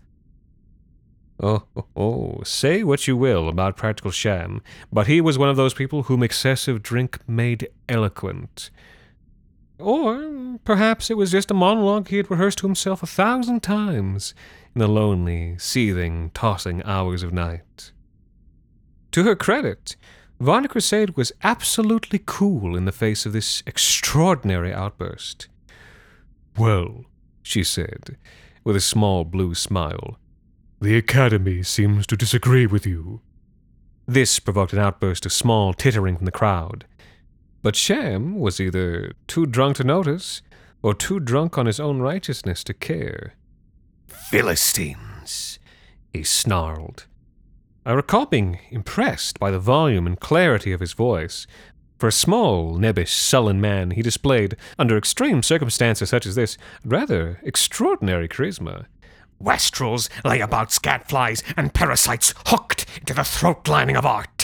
Oh, 1.45 1.65
oh, 1.77 1.87
oh, 1.97 2.43
say 2.45 2.85
what 2.85 3.09
you 3.09 3.17
will 3.17 3.49
about 3.49 3.77
Practical 3.77 4.13
Sham, 4.13 4.63
but 4.93 5.09
he 5.09 5.21
was 5.21 5.39
one 5.39 5.49
of 5.49 5.57
those 5.57 5.75
people 5.75 6.05
whom 6.05 6.23
excessive 6.23 6.85
drink 6.85 7.19
made 7.29 7.69
eloquent. 7.89 8.71
Or 9.83 10.59
perhaps 10.65 11.11
it 11.11 11.17
was 11.17 11.33
just 11.33 11.51
a 11.51 11.55
monologue 11.55 12.09
he 12.09 12.17
had 12.17 12.31
rehearsed 12.31 12.59
to 12.59 12.67
himself 12.67 13.03
a 13.03 13.07
thousand 13.07 13.63
times 13.63 14.33
in 14.75 14.79
the 14.79 14.87
lonely, 14.87 15.57
seething, 15.59 16.31
tossing 16.35 16.83
hours 16.85 17.23
of 17.23 17.33
night. 17.33 17.93
To 19.11 19.25
her 19.25 19.35
credit, 19.35 19.97
Varna 20.41 20.69
Crusade 20.69 21.17
was 21.17 21.33
absolutely 21.43 22.21
cool 22.25 22.77
in 22.77 22.85
the 22.85 22.93
face 22.93 23.27
of 23.27 23.33
this 23.33 23.63
extraordinary 23.67 24.73
outburst. 24.73 25.49
Well, 26.57 27.05
she 27.43 27.65
said, 27.65 28.17
with 28.65 28.77
a 28.77 28.81
small 28.81 29.25
blue 29.25 29.55
smile, 29.55 30.19
the 30.81 30.97
Academy 30.97 31.63
seems 31.63 32.07
to 32.07 32.17
disagree 32.17 32.67
with 32.67 32.87
you. 32.87 33.21
This 34.07 34.39
provoked 34.39 34.73
an 34.73 34.79
outburst 34.79 35.27
of 35.27 35.33
small 35.33 35.75
tittering 35.75 36.17
from 36.17 36.27
the 36.27 36.33
crowd, 36.33 36.87
but 37.63 37.77
Sham 37.77 38.39
was 38.39 38.61
either 38.61 39.13
too 39.27 39.47
drunk 39.47 39.77
to 39.77 39.85
notice, 39.85 40.43
or 40.83 40.95
too 40.95 41.21
drunk 41.21 41.57
on 41.57 41.67
his 41.67 41.79
own 41.79 42.01
righteousness 42.01 42.65
to 42.65 42.75
care. 42.75 43.35
Philistines, 44.09 45.59
he 46.13 46.25
snarled. 46.25 47.07
I 47.87 47.93
recall 47.93 48.27
being 48.27 48.59
impressed 48.71 49.39
by 49.39 49.51
the 49.51 49.59
volume 49.59 50.07
and 50.07 50.19
clarity 50.19 50.73
of 50.73 50.81
his 50.81 50.93
voice. 50.93 51.47
For 51.99 52.09
a 52.09 52.13
small, 52.13 52.79
nebbish, 52.79 53.13
sullen 53.13 53.61
man, 53.61 53.93
he 53.93 54.03
displayed, 54.03 54.57
under 54.79 54.99
extreme 54.99 55.43
circumstances 55.43 56.11
such 56.11 56.27
as 56.27 56.35
this, 56.35 56.59
rather 56.85 57.41
extraordinary 57.45 58.29
charisma. 58.29 58.87
Wastrels 59.41 60.09
lay 60.25 60.41
about 60.41 60.71
scatflies 60.71 61.43
and 61.57 61.75
parasites 61.75 62.35
hooked 62.47 62.87
into 62.99 63.15
the 63.15 63.25
throat 63.25 63.67
lining 63.69 63.97
of 63.97 64.07
art. 64.07 64.42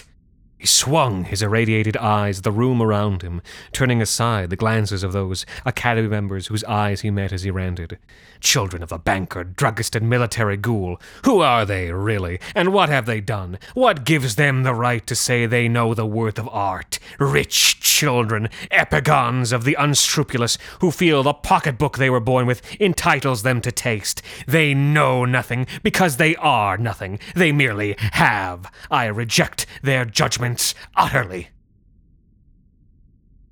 He 0.59 0.67
swung 0.67 1.25
his 1.25 1.41
irradiated 1.41 1.97
eyes 1.97 2.43
the 2.43 2.51
room 2.51 2.83
around 2.83 3.23
him, 3.23 3.43
turning 3.71 4.03
aside 4.03 4.51
the 4.51 4.57
glances 4.57 5.05
of 5.05 5.13
those 5.13 5.47
Academy 5.65 6.09
members 6.09 6.49
whose 6.49 6.65
eyes 6.65 7.03
he 7.03 7.11
met 7.11 7.33
as 7.33 7.45
he 7.45 7.51
ranted. 7.53 7.97
Children 8.41 8.83
of 8.83 8.89
the 8.89 8.99
banker, 8.99 9.45
druggist, 9.45 9.95
and 9.95 10.11
military 10.11 10.57
ghoul. 10.57 11.01
Who 11.25 11.41
are 11.41 11.65
they, 11.65 11.93
really? 11.93 12.41
And 12.57 12.73
what 12.73 12.89
have 12.89 13.07
they 13.07 13.21
done? 13.21 13.59
What 13.75 14.05
gives 14.05 14.35
them 14.35 14.65
the 14.65 14.75
right 14.75 15.07
to 15.07 15.15
say 15.15 15.47
they 15.47 15.69
know 15.69 15.95
the 15.95 16.07
worth 16.07 16.41
of 16.41 16.49
art? 16.49 16.99
Rich 17.21 17.81
children, 17.81 18.49
epigons 18.71 19.53
of 19.53 19.65
the 19.65 19.75
unscrupulous, 19.75 20.59
who 20.81 20.91
feel 20.91 21.23
the 21.23 21.35
pocketbook 21.35 21.99
they 21.99 22.11
were 22.11 22.21
born 22.21 22.47
with 22.47 22.63
entitles 22.81 23.43
them 23.43 23.61
to 23.61 23.71
taste. 23.71 24.23
They 24.47 24.75
know 24.75 25.25
nothing 25.25 25.67
because 25.83 26.17
they 26.17 26.35
are 26.37 26.77
nothing. 26.77 27.19
They 27.35 27.53
merely 27.53 27.97
have. 27.99 28.71
I 28.91 29.07
reject 29.07 29.67
their 29.83 30.05
judgment 30.05 30.48
utterly. 30.95 31.49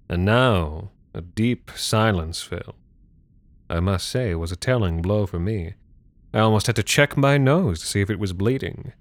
And 0.09 0.25
now 0.25 0.91
a 1.15 1.21
deep 1.21 1.71
silence 1.75 2.43
fell. 2.43 2.77
I 3.69 3.81
must 3.81 4.09
say 4.09 4.31
it 4.31 4.35
was 4.35 4.53
a 4.53 4.57
telling 4.57 5.03
blow 5.03 5.27
for 5.27 5.41
me. 5.41 5.75
I 6.33 6.41
almost 6.41 6.67
had 6.67 6.77
to 6.77 6.83
check 6.83 7.17
my 7.17 7.39
nose 7.39 7.81
to 7.81 7.87
see 7.87 8.01
if 8.01 8.11
it 8.11 8.19
was 8.19 8.33
bleeding, 8.33 8.93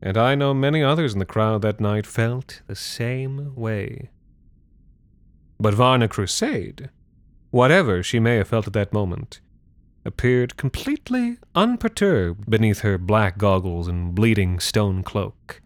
and 0.00 0.18
I 0.18 0.34
know 0.34 0.52
many 0.52 0.82
others 0.82 1.14
in 1.14 1.18
the 1.18 1.24
crowd 1.24 1.62
that 1.62 1.80
night 1.80 2.06
felt 2.06 2.60
the 2.66 2.76
same 2.76 3.54
way. 3.54 4.10
But 5.58 5.74
Varna 5.74 6.08
Crusade, 6.08 6.90
whatever 7.50 8.02
she 8.02 8.20
may 8.20 8.36
have 8.36 8.48
felt 8.48 8.66
at 8.66 8.72
that 8.74 8.92
moment, 8.92 9.40
appeared 10.04 10.56
completely 10.56 11.38
unperturbed 11.54 12.50
beneath 12.50 12.80
her 12.80 12.98
black 12.98 13.38
goggles 13.38 13.88
and 13.88 14.14
bleeding 14.14 14.60
stone 14.60 15.02
cloak. 15.02 15.61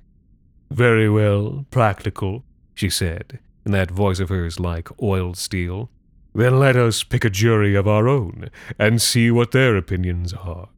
Very 0.77 1.09
well, 1.09 1.65
practical, 1.71 2.45
she 2.75 2.91
said, 2.91 3.39
in 3.65 3.73
that 3.73 3.91
voice 3.91 4.21
of 4.21 4.29
hers 4.29 4.61
like 4.61 4.91
oiled 5.03 5.39
steel. 5.39 5.89
Then 6.35 6.59
let 6.59 6.77
us 6.77 7.03
pick 7.03 7.25
a 7.25 7.31
jury 7.31 7.75
of 7.75 7.89
our 7.89 8.07
own 8.07 8.51
and 8.79 9.01
see 9.01 9.31
what 9.31 9.53
their 9.53 9.75
opinions 9.75 10.35
are. 10.35 10.69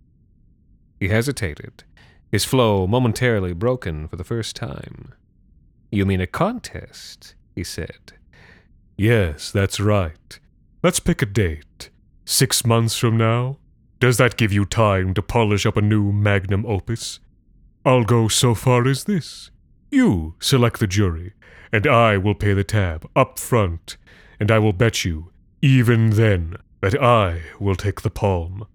He 1.00 1.08
hesitated, 1.08 1.82
his 2.30 2.44
flow 2.44 2.86
momentarily 2.86 3.52
broken 3.54 4.06
for 4.06 4.14
the 4.14 4.22
first 4.22 4.54
time. 4.54 5.14
You 5.90 6.06
mean 6.06 6.20
a 6.20 6.28
contest? 6.28 7.34
he 7.56 7.64
said. 7.64 8.12
Yes, 8.96 9.50
that's 9.50 9.80
right. 9.80 10.38
Let's 10.80 11.00
pick 11.00 11.22
a 11.22 11.26
date. 11.26 11.90
Six 12.24 12.64
months 12.64 12.96
from 12.96 13.16
now? 13.16 13.58
Does 13.98 14.16
that 14.18 14.36
give 14.36 14.52
you 14.52 14.64
time 14.64 15.12
to 15.14 15.22
polish 15.22 15.66
up 15.66 15.76
a 15.76 15.82
new 15.82 16.12
magnum 16.12 16.64
opus? 16.66 17.18
I'll 17.84 18.04
go 18.04 18.28
so 18.28 18.54
far 18.54 18.86
as 18.86 19.02
this. 19.02 19.50
You 19.90 20.34
select 20.38 20.80
the 20.80 20.86
jury, 20.86 21.32
and 21.72 21.86
I 21.86 22.18
will 22.18 22.34
pay 22.34 22.52
the 22.52 22.64
tab 22.64 23.08
up 23.16 23.38
front, 23.38 23.96
and 24.38 24.50
I 24.50 24.58
will 24.58 24.72
bet 24.72 25.04
you, 25.04 25.30
even 25.62 26.10
then, 26.10 26.56
that 26.80 27.00
I 27.00 27.42
will 27.58 27.74
take 27.74 28.02
the 28.02 28.10
palm. 28.10 28.66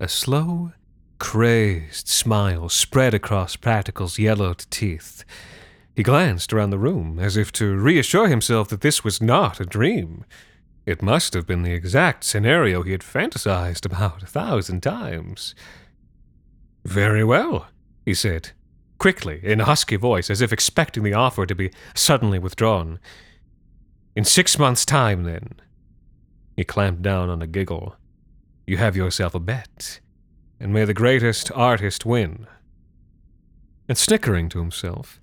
A 0.00 0.08
slow, 0.08 0.72
crazed 1.18 2.08
smile 2.08 2.68
spread 2.68 3.14
across 3.14 3.54
Practical's 3.54 4.18
yellowed 4.18 4.66
teeth. 4.70 5.24
He 5.94 6.02
glanced 6.02 6.52
around 6.52 6.70
the 6.70 6.78
room 6.78 7.18
as 7.20 7.36
if 7.36 7.52
to 7.52 7.76
reassure 7.76 8.28
himself 8.28 8.68
that 8.68 8.80
this 8.80 9.04
was 9.04 9.20
not 9.20 9.60
a 9.60 9.66
dream. 9.66 10.24
It 10.86 11.02
must 11.02 11.34
have 11.34 11.46
been 11.46 11.62
the 11.62 11.74
exact 11.74 12.24
scenario 12.24 12.82
he 12.82 12.92
had 12.92 13.02
fantasized 13.02 13.84
about 13.84 14.22
a 14.22 14.26
thousand 14.26 14.82
times. 14.82 15.54
Very 16.84 17.22
well, 17.22 17.68
he 18.04 18.14
said, 18.14 18.50
quickly, 19.02 19.40
in 19.42 19.60
a 19.60 19.64
husky 19.64 19.96
voice, 19.96 20.30
as 20.30 20.40
if 20.40 20.52
expecting 20.52 21.02
the 21.02 21.12
offer 21.12 21.44
to 21.44 21.56
be 21.56 21.72
suddenly 21.92 22.38
withdrawn. 22.38 23.00
In 24.14 24.22
six 24.22 24.56
months' 24.60 24.86
time, 24.86 25.24
then. 25.24 25.54
He 26.54 26.62
clamped 26.62 27.02
down 27.02 27.28
on 27.28 27.42
a 27.42 27.48
giggle. 27.48 27.96
You 28.64 28.76
have 28.76 28.94
yourself 28.94 29.34
a 29.34 29.40
bet, 29.40 29.98
and 30.60 30.72
may 30.72 30.84
the 30.84 30.94
greatest 30.94 31.50
artist 31.50 32.06
win. 32.06 32.46
And 33.88 33.98
snickering 33.98 34.48
to 34.50 34.60
himself, 34.60 35.18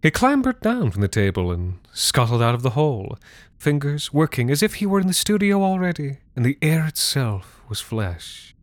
he 0.00 0.12
clambered 0.12 0.60
down 0.60 0.92
from 0.92 1.00
the 1.02 1.08
table 1.08 1.50
and 1.50 1.80
scuttled 1.92 2.40
out 2.40 2.54
of 2.54 2.62
the 2.62 2.78
hole, 2.78 3.18
fingers 3.58 4.12
working 4.12 4.52
as 4.52 4.62
if 4.62 4.74
he 4.74 4.86
were 4.86 5.00
in 5.00 5.08
the 5.08 5.12
studio 5.12 5.64
already, 5.64 6.18
and 6.36 6.46
the 6.46 6.58
air 6.62 6.86
itself 6.86 7.60
was 7.68 7.80
flesh. 7.80 8.54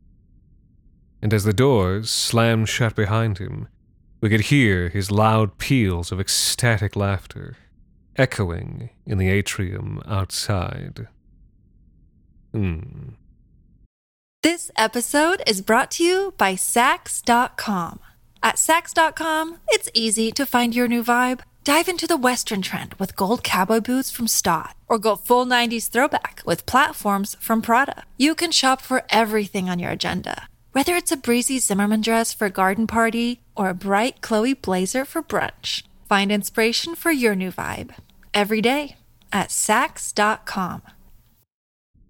And 1.21 1.33
as 1.33 1.43
the 1.43 1.51
doors 1.51 2.09
slammed 2.09 2.69
shut 2.69 2.95
behind 2.95 3.39
him, 3.39 3.67
we 4.23 4.29
could 4.29 4.39
hear 4.39 4.87
his 4.87 5.11
loud 5.11 5.57
peals 5.57 6.09
of 6.09 6.17
ecstatic 6.17 6.95
laughter 6.95 7.57
echoing 8.15 8.89
in 9.05 9.17
the 9.17 9.27
atrium 9.27 10.01
outside. 10.05 11.09
Hmm. 12.53 13.09
This 14.41 14.71
episode 14.77 15.43
is 15.45 15.59
brought 15.61 15.91
to 15.91 16.05
you 16.05 16.33
by 16.37 16.53
Saks.com. 16.53 17.99
At 18.41 18.55
Saks.com, 18.55 19.57
it's 19.67 19.89
easy 19.93 20.31
to 20.31 20.45
find 20.45 20.73
your 20.73 20.87
new 20.87 21.03
vibe. 21.03 21.41
Dive 21.65 21.89
into 21.89 22.07
the 22.07 22.15
Western 22.15 22.61
trend 22.61 22.93
with 22.93 23.17
gold 23.17 23.43
cowboy 23.43 23.81
boots 23.81 24.09
from 24.09 24.29
Staud, 24.29 24.73
or 24.87 24.99
go 24.99 25.17
full 25.17 25.45
90s 25.45 25.89
throwback 25.89 26.41
with 26.45 26.65
platforms 26.65 27.35
from 27.41 27.61
Prada. 27.61 28.05
You 28.17 28.35
can 28.35 28.51
shop 28.51 28.81
for 28.81 29.03
everything 29.09 29.69
on 29.69 29.79
your 29.79 29.91
agenda, 29.91 30.47
whether 30.71 30.95
it's 30.95 31.11
a 31.11 31.17
breezy 31.17 31.59
Zimmermann 31.59 32.01
dress 32.01 32.33
for 32.33 32.45
a 32.45 32.49
garden 32.49 32.87
party 32.87 33.42
or 33.55 33.69
a 33.69 33.73
bright 33.73 34.21
Chloe 34.21 34.53
blazer 34.53 35.05
for 35.05 35.21
brunch. 35.21 35.83
Find 36.07 36.31
inspiration 36.31 36.95
for 36.95 37.11
your 37.11 37.35
new 37.35 37.51
vibe 37.51 37.93
every 38.33 38.61
day 38.61 38.97
at 39.31 39.49
Saks.com. 39.49 40.81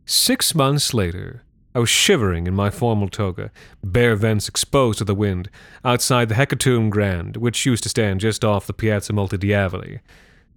Six 0.05 0.53
months 0.53 0.93
later, 0.93 1.43
I 1.75 1.79
was 1.79 1.89
shivering 1.89 2.45
in 2.45 2.53
my 2.53 2.69
formal 2.69 3.09
toga, 3.09 3.51
bare 3.83 4.15
vents 4.15 4.47
exposed 4.47 4.99
to 4.99 5.05
the 5.05 5.15
wind, 5.15 5.49
outside 5.83 6.29
the 6.29 6.35
Hecatomb 6.35 6.89
Grand, 6.89 7.37
which 7.37 7.65
used 7.65 7.83
to 7.83 7.89
stand 7.89 8.19
just 8.19 8.45
off 8.45 8.67
the 8.67 8.73
Piazza 8.73 9.13
Multidiavoli. 9.13 9.99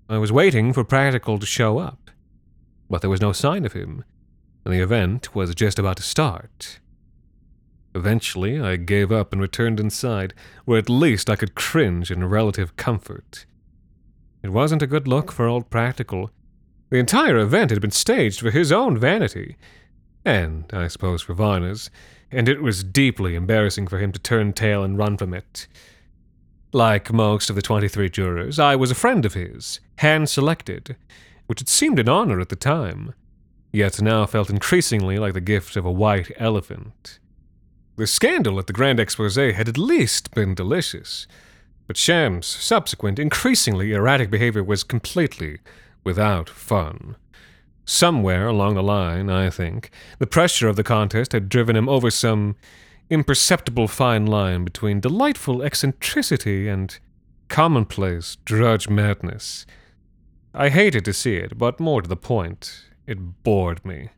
I 0.08 0.18
was 0.18 0.30
waiting 0.30 0.72
for 0.72 0.84
Practical 0.84 1.38
to 1.38 1.46
show 1.46 1.78
up, 1.78 2.10
but 2.90 3.00
there 3.00 3.10
was 3.10 3.20
no 3.20 3.32
sign 3.32 3.64
of 3.64 3.72
him, 3.72 4.04
and 4.64 4.74
the 4.74 4.82
event 4.82 5.34
was 5.34 5.54
just 5.54 5.78
about 5.78 5.96
to 5.96 6.02
start. 6.02 6.80
Eventually, 7.96 8.60
I 8.60 8.76
gave 8.76 9.10
up 9.10 9.32
and 9.32 9.40
returned 9.40 9.80
inside, 9.80 10.34
where 10.66 10.78
at 10.78 10.90
least 10.90 11.30
I 11.30 11.36
could 11.36 11.54
cringe 11.54 12.10
in 12.10 12.28
relative 12.28 12.76
comfort. 12.76 13.46
It 14.42 14.50
wasn't 14.50 14.82
a 14.82 14.86
good 14.86 15.08
look 15.08 15.32
for 15.32 15.46
old 15.46 15.70
Practical. 15.70 16.30
The 16.90 16.98
entire 16.98 17.38
event 17.38 17.70
had 17.70 17.80
been 17.80 17.90
staged 17.90 18.40
for 18.40 18.50
his 18.50 18.70
own 18.70 18.98
vanity, 18.98 19.56
and, 20.26 20.66
I 20.74 20.88
suppose, 20.88 21.22
for 21.22 21.32
Varna's, 21.32 21.88
and 22.30 22.50
it 22.50 22.60
was 22.60 22.84
deeply 22.84 23.34
embarrassing 23.34 23.86
for 23.86 23.98
him 23.98 24.12
to 24.12 24.18
turn 24.18 24.52
tail 24.52 24.84
and 24.84 24.98
run 24.98 25.16
from 25.16 25.32
it. 25.32 25.66
Like 26.74 27.14
most 27.14 27.48
of 27.48 27.56
the 27.56 27.62
23 27.62 28.10
jurors, 28.10 28.58
I 28.58 28.76
was 28.76 28.90
a 28.90 28.94
friend 28.94 29.24
of 29.24 29.32
his, 29.32 29.80
hand 29.96 30.28
selected, 30.28 30.96
which 31.46 31.60
had 31.60 31.68
seemed 31.70 31.98
an 31.98 32.10
honor 32.10 32.40
at 32.40 32.50
the 32.50 32.56
time, 32.56 33.14
yet 33.72 34.02
now 34.02 34.26
felt 34.26 34.50
increasingly 34.50 35.18
like 35.18 35.32
the 35.32 35.40
gift 35.40 35.76
of 35.76 35.86
a 35.86 35.90
white 35.90 36.30
elephant. 36.36 37.20
The 37.96 38.06
scandal 38.06 38.58
at 38.58 38.66
the 38.66 38.74
Grand 38.74 39.00
Expose 39.00 39.36
had 39.36 39.70
at 39.70 39.78
least 39.78 40.34
been 40.34 40.54
delicious, 40.54 41.26
but 41.86 41.96
Sham's 41.96 42.46
subsequent, 42.46 43.18
increasingly 43.18 43.94
erratic 43.94 44.30
behavior 44.30 44.62
was 44.62 44.84
completely 44.84 45.60
without 46.04 46.50
fun. 46.50 47.16
Somewhere 47.86 48.48
along 48.48 48.74
the 48.74 48.82
line, 48.82 49.30
I 49.30 49.48
think, 49.48 49.90
the 50.18 50.26
pressure 50.26 50.68
of 50.68 50.76
the 50.76 50.84
contest 50.84 51.32
had 51.32 51.48
driven 51.48 51.74
him 51.74 51.88
over 51.88 52.10
some 52.10 52.56
imperceptible 53.08 53.88
fine 53.88 54.26
line 54.26 54.64
between 54.64 55.00
delightful 55.00 55.62
eccentricity 55.62 56.68
and 56.68 56.98
commonplace 57.48 58.36
drudge 58.44 58.90
madness. 58.90 59.64
I 60.52 60.68
hated 60.68 61.04
to 61.06 61.14
see 61.14 61.36
it, 61.36 61.56
but 61.56 61.80
more 61.80 62.02
to 62.02 62.08
the 62.08 62.16
point, 62.16 62.84
it 63.06 63.42
bored 63.42 63.84
me. 63.86 64.10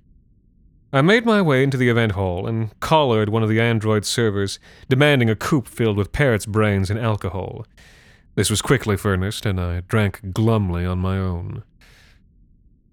I 0.90 1.02
made 1.02 1.26
my 1.26 1.42
way 1.42 1.62
into 1.62 1.76
the 1.76 1.90
event 1.90 2.12
hall 2.12 2.46
and 2.46 2.78
collared 2.80 3.28
one 3.28 3.42
of 3.42 3.50
the 3.50 3.60
android 3.60 4.06
servers, 4.06 4.58
demanding 4.88 5.28
a 5.28 5.36
coupe 5.36 5.68
filled 5.68 5.98
with 5.98 6.12
parrot's 6.12 6.46
brains 6.46 6.88
and 6.88 6.98
alcohol. 6.98 7.66
This 8.36 8.48
was 8.48 8.62
quickly 8.62 8.96
furnished, 8.96 9.44
and 9.44 9.60
I 9.60 9.80
drank 9.80 10.32
glumly 10.32 10.86
on 10.86 10.98
my 10.98 11.18
own. 11.18 11.62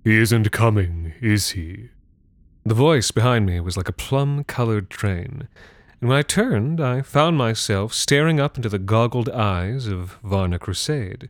He 0.04 0.18
isn't 0.18 0.52
coming, 0.52 1.14
is 1.22 1.52
he? 1.52 1.90
The 2.66 2.74
voice 2.74 3.12
behind 3.12 3.46
me 3.46 3.60
was 3.62 3.78
like 3.78 3.88
a 3.88 3.94
plum 3.94 4.44
colored 4.44 4.90
train, 4.90 5.48
and 6.02 6.10
when 6.10 6.18
I 6.18 6.22
turned, 6.22 6.82
I 6.82 7.02
found 7.02 7.38
myself 7.38 7.94
staring 7.94 8.40
up 8.40 8.58
into 8.58 8.70
the 8.70 8.80
goggled 8.80 9.30
eyes 9.30 9.88
of 9.88 10.20
Varna 10.22 10.60
Crusade. 10.60 11.30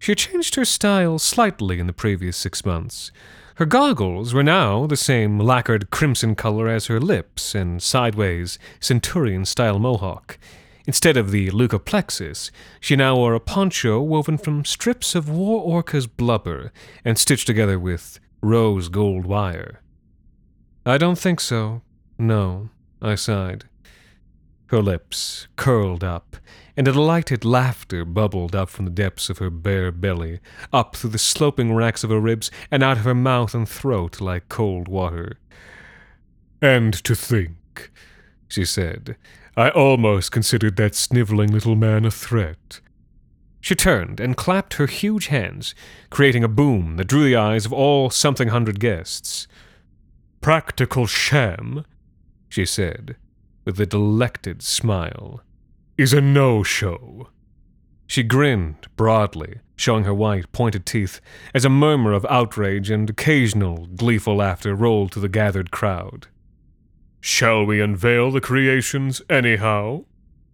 She 0.00 0.10
had 0.10 0.18
changed 0.18 0.56
her 0.56 0.64
style 0.64 1.20
slightly 1.20 1.78
in 1.78 1.86
the 1.86 1.92
previous 1.92 2.36
six 2.36 2.64
months. 2.64 3.12
Her 3.56 3.66
goggles 3.66 4.34
were 4.34 4.42
now 4.42 4.84
the 4.88 4.96
same 4.96 5.38
lacquered 5.38 5.90
crimson 5.90 6.34
color 6.34 6.68
as 6.68 6.86
her 6.86 6.98
lips 6.98 7.54
and 7.54 7.80
sideways 7.80 8.58
centurion 8.80 9.44
style 9.44 9.78
mohawk. 9.78 10.38
Instead 10.86 11.16
of 11.16 11.30
the 11.30 11.50
leucoplexus, 11.50 12.50
she 12.80 12.96
now 12.96 13.14
wore 13.14 13.32
a 13.32 13.38
poncho 13.38 14.00
woven 14.00 14.38
from 14.38 14.64
strips 14.64 15.14
of 15.14 15.28
war 15.28 15.62
orca's 15.62 16.08
blubber 16.08 16.72
and 17.04 17.16
stitched 17.16 17.46
together 17.46 17.78
with 17.78 18.18
rose 18.42 18.88
gold 18.88 19.24
wire. 19.24 19.80
I 20.84 20.98
don't 20.98 21.18
think 21.18 21.40
so. 21.40 21.82
No, 22.18 22.70
I 23.00 23.14
sighed. 23.14 23.66
Her 24.66 24.82
lips 24.82 25.46
curled 25.54 26.02
up, 26.02 26.36
and 26.76 26.88
a 26.88 26.92
delighted 26.92 27.44
laughter 27.44 28.04
bubbled 28.04 28.54
up 28.54 28.68
from 28.68 28.84
the 28.84 28.90
depths 28.90 29.30
of 29.30 29.38
her 29.38 29.50
bare 29.50 29.92
belly, 29.92 30.40
up 30.72 30.96
through 30.96 31.10
the 31.10 31.18
sloping 31.18 31.72
racks 31.74 32.02
of 32.02 32.10
her 32.10 32.20
ribs, 32.20 32.50
and 32.70 32.82
out 32.82 32.98
of 32.98 33.04
her 33.04 33.14
mouth 33.14 33.54
and 33.54 33.68
throat 33.68 34.20
like 34.20 34.48
cold 34.48 34.88
water. 34.88 35.38
And 36.60 36.92
to 37.04 37.14
think, 37.14 37.90
she 38.48 38.64
said, 38.64 39.16
I 39.56 39.70
almost 39.70 40.32
considered 40.32 40.76
that 40.76 40.94
sniveling 40.94 41.52
little 41.52 41.76
man 41.76 42.04
a 42.04 42.10
threat. 42.10 42.80
She 43.60 43.74
turned 43.74 44.20
and 44.20 44.36
clapped 44.36 44.74
her 44.74 44.86
huge 44.86 45.28
hands, 45.28 45.74
creating 46.10 46.44
a 46.44 46.48
boom 46.48 46.96
that 46.96 47.06
drew 47.06 47.24
the 47.24 47.36
eyes 47.36 47.64
of 47.64 47.72
all 47.72 48.10
something 48.10 48.48
hundred 48.48 48.80
guests. 48.80 49.46
Practical 50.40 51.06
sham, 51.06 51.84
she 52.48 52.66
said, 52.66 53.16
with 53.64 53.80
a 53.80 53.86
delected 53.86 54.60
smile, 54.62 55.40
is 55.96 56.12
a 56.12 56.20
no 56.20 56.62
show. 56.62 57.28
She 58.06 58.22
grinned 58.22 58.86
broadly, 58.96 59.60
showing 59.76 60.04
her 60.04 60.14
white, 60.14 60.50
pointed 60.50 60.84
teeth, 60.84 61.20
as 61.54 61.64
a 61.64 61.70
murmur 61.70 62.12
of 62.12 62.26
outrage 62.28 62.90
and 62.90 63.08
occasional 63.08 63.86
gleeful 63.86 64.36
laughter 64.36 64.74
rolled 64.74 65.12
to 65.12 65.20
the 65.20 65.28
gathered 65.28 65.70
crowd. 65.70 66.26
Shall 67.20 67.64
we 67.64 67.80
unveil 67.80 68.30
the 68.30 68.40
creations 68.40 69.22
anyhow? 69.30 70.04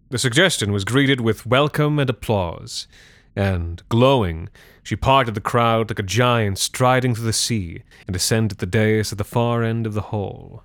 The 0.09 0.19
suggestion 0.19 0.71
was 0.71 0.85
greeted 0.85 1.21
with 1.21 1.45
welcome 1.45 1.97
and 1.97 2.09
applause, 2.09 2.87
and, 3.35 3.81
glowing, 3.89 4.49
she 4.83 4.95
parted 4.95 5.35
the 5.35 5.41
crowd 5.41 5.89
like 5.89 5.99
a 5.99 6.03
giant 6.03 6.59
striding 6.59 7.15
through 7.15 7.25
the 7.25 7.33
sea 7.33 7.83
and 8.07 8.15
ascended 8.15 8.59
the 8.59 8.65
dais 8.65 9.11
at 9.11 9.17
the 9.17 9.23
far 9.23 9.63
end 9.63 9.87
of 9.87 9.93
the 9.93 10.01
hall. 10.01 10.63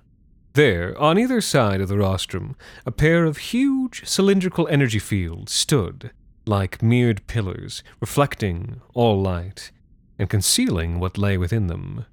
There, 0.57 0.99
on 0.99 1.19
either 1.19 1.39
side 1.39 1.81
of 1.81 1.87
the 1.87 1.99
rostrum, 1.99 2.55
a 2.83 2.89
pair 2.89 3.25
of 3.25 3.37
huge 3.37 4.07
cylindrical 4.07 4.67
energy 4.69 4.97
fields 4.97 5.51
stood, 5.51 6.09
like 6.47 6.81
mirrored 6.81 7.27
pillars, 7.27 7.83
reflecting 7.99 8.81
all 8.95 9.21
light 9.21 9.69
and 10.17 10.31
concealing 10.31 10.99
what 10.99 11.15
lay 11.15 11.37
within 11.37 11.67
them. 11.67 12.07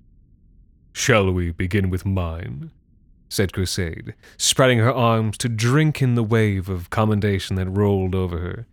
Shall 0.92 1.32
we 1.32 1.52
begin 1.52 1.88
with 1.88 2.04
mine? 2.04 2.70
said 3.30 3.54
Crusade, 3.54 4.12
spreading 4.36 4.78
her 4.78 4.92
arms 4.92 5.38
to 5.38 5.48
drink 5.48 6.02
in 6.02 6.14
the 6.14 6.22
wave 6.22 6.68
of 6.68 6.90
commendation 6.90 7.56
that 7.56 7.70
rolled 7.70 8.14
over 8.14 8.40
her. 8.40 8.66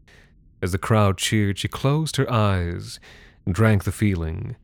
As 0.61 0.73
the 0.73 0.79
crowd 0.79 1.17
cheered, 1.17 1.57
she 1.57 1.69
closed 1.69 2.17
her 2.17 2.29
eyes, 2.29 2.99
and 3.45 3.55
drank 3.55 3.85
the 3.85 3.93
feeling, 3.93 4.57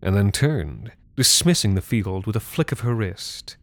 and 0.00 0.14
then 0.14 0.30
turned, 0.30 0.92
dismissing 1.16 1.74
the 1.74 1.82
field 1.82 2.24
with 2.24 2.36
a 2.36 2.46
flick 2.54 2.70
of 2.70 2.80
her 2.80 2.94
wrist. 2.94 3.56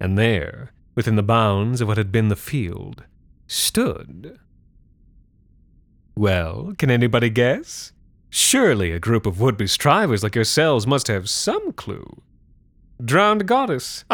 And 0.00 0.16
there, 0.16 0.72
within 0.94 1.16
the 1.16 1.22
bounds 1.22 1.80
of 1.80 1.88
what 1.88 1.98
had 1.98 2.10
been 2.10 2.28
the 2.28 2.36
field, 2.36 3.04
stood. 3.46 4.38
Well, 6.16 6.72
can 6.78 6.90
anybody 6.90 7.30
guess? 7.30 7.92
Surely 8.30 8.92
a 8.92 8.98
group 8.98 9.26
of 9.26 9.40
would 9.40 9.56
be 9.56 9.66
strivers 9.66 10.22
like 10.22 10.34
yourselves 10.34 10.86
must 10.86 11.08
have 11.08 11.28
some 11.28 11.72
clue. 11.72 12.22
Drowned 13.04 13.46
goddess. 13.46 14.04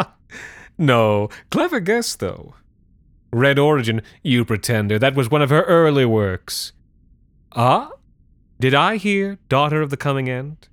no, 0.77 1.29
clever 1.51 1.79
guess, 1.79 2.15
though. 2.15 2.55
Red 3.31 3.59
Origin, 3.59 4.01
you 4.23 4.45
pretender, 4.45 4.97
that 4.97 5.15
was 5.15 5.29
one 5.29 5.41
of 5.41 5.49
her 5.49 5.63
early 5.63 6.05
works. 6.05 6.73
Ah? 7.53 7.91
Did 8.59 8.73
I 8.73 8.97
hear 8.97 9.37
Daughter 9.49 9.81
of 9.81 9.89
the 9.89 9.97
Coming 9.97 10.29
End? 10.29 10.67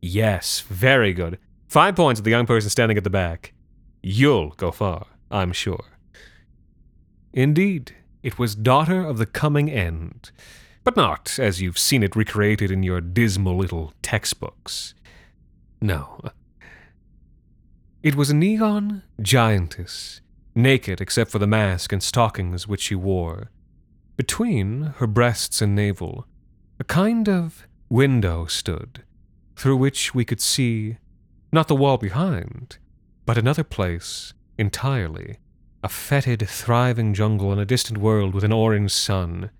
Yes, 0.00 0.60
very 0.60 1.12
good. 1.12 1.38
Five 1.68 1.96
points 1.96 2.18
to 2.18 2.24
the 2.24 2.30
young 2.30 2.44
person 2.44 2.68
standing 2.68 2.98
at 2.98 3.04
the 3.04 3.10
back. 3.10 3.54
You'll 4.02 4.50
go 4.50 4.72
far, 4.72 5.06
I'm 5.30 5.52
sure. 5.52 5.84
Indeed, 7.32 7.94
it 8.22 8.38
was 8.38 8.54
Daughter 8.54 9.04
of 9.04 9.18
the 9.18 9.26
Coming 9.26 9.70
End, 9.70 10.32
but 10.82 10.96
not 10.96 11.38
as 11.38 11.62
you've 11.62 11.78
seen 11.78 12.02
it 12.02 12.16
recreated 12.16 12.70
in 12.70 12.82
your 12.82 13.00
dismal 13.00 13.56
little 13.56 13.92
textbooks. 14.02 14.94
No. 15.80 16.20
It 18.02 18.16
was 18.16 18.30
a 18.30 18.34
neon 18.34 19.04
giantess, 19.20 20.20
naked 20.54 21.00
except 21.00 21.30
for 21.30 21.38
the 21.38 21.46
mask 21.46 21.92
and 21.92 22.02
stockings 22.02 22.66
which 22.66 22.80
she 22.80 22.96
wore. 22.96 23.50
Between 24.16 24.94
her 24.96 25.06
breasts 25.06 25.62
and 25.62 25.76
navel, 25.76 26.26
a 26.80 26.84
kind 26.84 27.28
of 27.28 27.68
window 27.88 28.46
stood, 28.46 29.04
through 29.54 29.76
which 29.76 30.14
we 30.14 30.24
could 30.24 30.40
see 30.40 30.98
not 31.52 31.68
the 31.68 31.76
wall 31.76 31.98
behind, 31.98 32.78
but 33.24 33.38
another 33.38 33.64
place 33.64 34.34
entirely 34.58 35.38
a 35.84 35.88
fetid, 35.88 36.48
thriving 36.48 37.12
jungle 37.12 37.52
in 37.52 37.58
a 37.58 37.64
distant 37.64 37.98
world 37.98 38.34
with 38.34 38.44
an 38.44 38.52
orange 38.52 38.92
sun. 38.92 39.50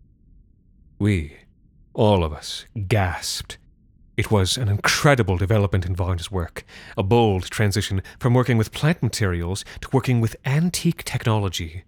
We, 0.99 1.37
all 1.95 2.23
of 2.23 2.33
us, 2.33 2.65
gasped. 2.87 3.59
It 4.17 4.31
was 4.31 4.57
an 4.57 4.69
incredible 4.69 5.37
development 5.37 5.85
in 5.85 5.97
Varna's 5.97 6.31
work, 6.31 6.65
a 6.97 7.03
bold 7.03 7.45
transition 7.51 8.03
from 8.21 8.35
working 8.35 8.57
with 8.57 8.71
plant 8.71 9.03
materials 9.03 9.65
to 9.81 9.89
working 9.93 10.21
with 10.21 10.37
antique 10.45 11.03
technology. 11.03 11.83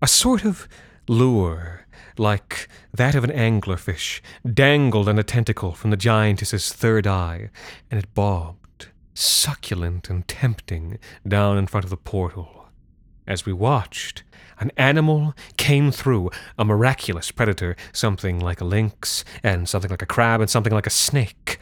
A 0.00 0.06
sort 0.06 0.44
of 0.44 0.68
lure, 1.08 1.86
like 2.16 2.68
that 2.92 3.16
of 3.16 3.24
an 3.24 3.30
anglerfish, 3.30 4.20
dangled 4.54 5.08
on 5.08 5.18
a 5.18 5.24
tentacle 5.24 5.72
from 5.72 5.90
the 5.90 5.96
giantess's 5.96 6.72
third 6.72 7.06
eye, 7.08 7.50
and 7.90 7.98
it 7.98 8.14
bobbed, 8.14 8.61
succulent 9.14 10.10
and 10.10 10.26
tempting, 10.26 10.98
down 11.26 11.58
in 11.58 11.66
front 11.66 11.84
of 11.84 11.90
the 11.90 11.96
portal. 11.96 12.66
As 13.26 13.46
we 13.46 13.52
watched, 13.52 14.24
an 14.58 14.72
animal 14.76 15.34
came 15.56 15.90
through, 15.90 16.30
a 16.58 16.64
miraculous 16.64 17.30
predator, 17.30 17.76
something 17.92 18.40
like 18.40 18.60
a 18.60 18.64
lynx, 18.64 19.24
and 19.42 19.68
something 19.68 19.90
like 19.90 20.02
a 20.02 20.06
crab, 20.06 20.40
and 20.40 20.50
something 20.50 20.72
like 20.72 20.86
a 20.86 20.90
snake. 20.90 21.58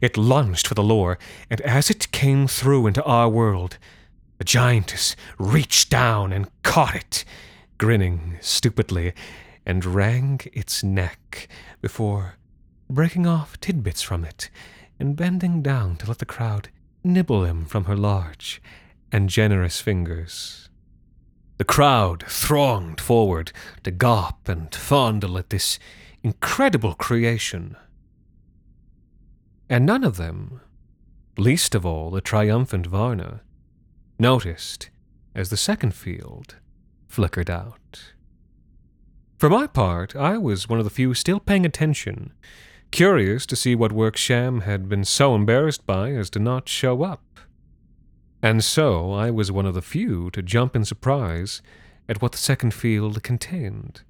It 0.00 0.16
lunged 0.16 0.66
for 0.66 0.74
the 0.74 0.82
lure, 0.82 1.18
and 1.48 1.60
as 1.62 1.90
it 1.90 2.10
came 2.12 2.46
through 2.46 2.86
into 2.86 3.02
our 3.04 3.28
world, 3.28 3.78
the 4.38 4.44
giantess 4.44 5.16
reached 5.38 5.90
down 5.90 6.32
and 6.32 6.50
caught 6.62 6.94
it, 6.94 7.24
grinning 7.78 8.38
stupidly, 8.40 9.12
and 9.64 9.84
wrung 9.84 10.40
its 10.52 10.82
neck 10.82 11.48
before 11.80 12.36
breaking 12.88 13.26
off 13.26 13.58
tidbits 13.60 14.02
from 14.02 14.24
it 14.24 14.48
and 14.98 15.16
bending 15.16 15.62
down 15.62 15.96
to 15.96 16.06
let 16.06 16.18
the 16.18 16.26
crowd 16.26 16.68
nibble 17.06 17.44
him 17.44 17.64
from 17.64 17.84
her 17.84 17.96
large 17.96 18.60
and 19.12 19.30
generous 19.30 19.80
fingers. 19.80 20.68
The 21.58 21.64
crowd 21.64 22.24
thronged 22.28 23.00
forward 23.00 23.52
to 23.84 23.90
gawp 23.90 24.48
and 24.48 24.74
fondle 24.74 25.38
at 25.38 25.50
this 25.50 25.78
incredible 26.22 26.94
creation. 26.94 27.76
And 29.70 29.86
none 29.86 30.04
of 30.04 30.16
them, 30.16 30.60
least 31.38 31.74
of 31.74 31.86
all 31.86 32.10
the 32.10 32.20
triumphant 32.20 32.86
Varna, 32.86 33.40
noticed 34.18 34.90
as 35.34 35.50
the 35.50 35.56
second 35.56 35.94
field 35.94 36.56
flickered 37.08 37.50
out. 37.50 38.12
For 39.38 39.48
my 39.50 39.66
part, 39.66 40.16
I 40.16 40.38
was 40.38 40.68
one 40.68 40.78
of 40.78 40.84
the 40.84 40.90
few 40.90 41.14
still 41.14 41.40
paying 41.40 41.66
attention, 41.66 42.32
curious 42.90 43.46
to 43.46 43.56
see 43.56 43.74
what 43.74 43.92
work 43.92 44.16
Sham 44.16 44.60
had 44.62 44.88
been 44.88 45.04
so 45.04 45.34
embarrassed 45.34 45.86
by 45.86 46.12
as 46.12 46.30
to 46.30 46.38
not 46.38 46.68
show 46.68 47.02
up. 47.02 47.22
And 48.42 48.62
so 48.62 49.12
I 49.12 49.30
was 49.30 49.50
one 49.50 49.66
of 49.66 49.74
the 49.74 49.82
few 49.82 50.30
to 50.30 50.42
jump 50.42 50.76
in 50.76 50.84
surprise 50.84 51.62
at 52.08 52.22
what 52.22 52.32
the 52.32 52.38
second 52.38 52.74
field 52.74 53.22
contained. 53.22 54.02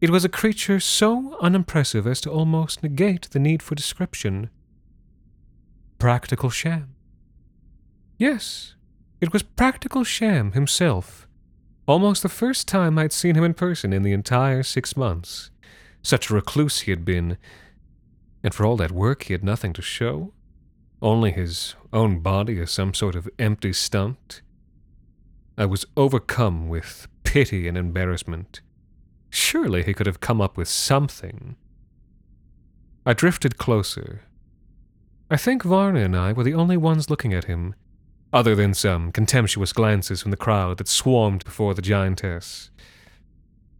It 0.00 0.10
was 0.10 0.24
a 0.24 0.28
creature 0.28 0.78
so 0.78 1.36
unimpressive 1.40 2.06
as 2.06 2.20
to 2.20 2.30
almost 2.30 2.82
negate 2.82 3.28
the 3.30 3.40
need 3.40 3.62
for 3.62 3.74
description. 3.74 4.50
Practical 5.98 6.50
Sham. 6.50 6.94
Yes, 8.16 8.74
it 9.20 9.32
was 9.32 9.42
Practical 9.42 10.04
Sham 10.04 10.52
himself 10.52 11.28
Almost 11.88 12.22
the 12.22 12.28
first 12.28 12.68
time 12.68 12.98
I'd 12.98 13.14
seen 13.14 13.34
him 13.34 13.44
in 13.44 13.54
person 13.54 13.94
in 13.94 14.02
the 14.02 14.12
entire 14.12 14.62
six 14.62 14.94
months. 14.94 15.50
Such 16.02 16.28
a 16.28 16.34
recluse 16.34 16.80
he 16.80 16.90
had 16.90 17.02
been, 17.02 17.38
and 18.42 18.54
for 18.54 18.64
all 18.64 18.76
that 18.76 18.92
work 18.92 19.24
he 19.24 19.34
had 19.34 19.44
nothing 19.44 19.72
to 19.74 19.82
show. 19.82 20.32
Only 21.00 21.30
his 21.30 21.74
own 21.92 22.20
body 22.20 22.60
as 22.60 22.70
some 22.70 22.94
sort 22.94 23.14
of 23.14 23.28
empty 23.38 23.72
stunt. 23.72 24.42
I 25.56 25.64
was 25.64 25.86
overcome 25.96 26.68
with 26.68 27.08
pity 27.24 27.68
and 27.68 27.76
embarrassment. 27.76 28.60
Surely 29.30 29.82
he 29.82 29.94
could 29.94 30.06
have 30.06 30.20
come 30.20 30.40
up 30.40 30.56
with 30.56 30.68
something. 30.68 31.56
I 33.04 33.12
drifted 33.12 33.58
closer. 33.58 34.22
I 35.30 35.36
think 35.36 35.62
Varna 35.62 36.00
and 36.00 36.16
I 36.16 36.32
were 36.32 36.44
the 36.44 36.54
only 36.54 36.76
ones 36.76 37.10
looking 37.10 37.34
at 37.34 37.44
him, 37.44 37.74
other 38.32 38.54
than 38.54 38.72
some 38.74 39.12
contemptuous 39.12 39.72
glances 39.72 40.22
from 40.22 40.30
the 40.30 40.36
crowd 40.36 40.78
that 40.78 40.88
swarmed 40.88 41.44
before 41.44 41.74
the 41.74 41.82
giantess. 41.82 42.70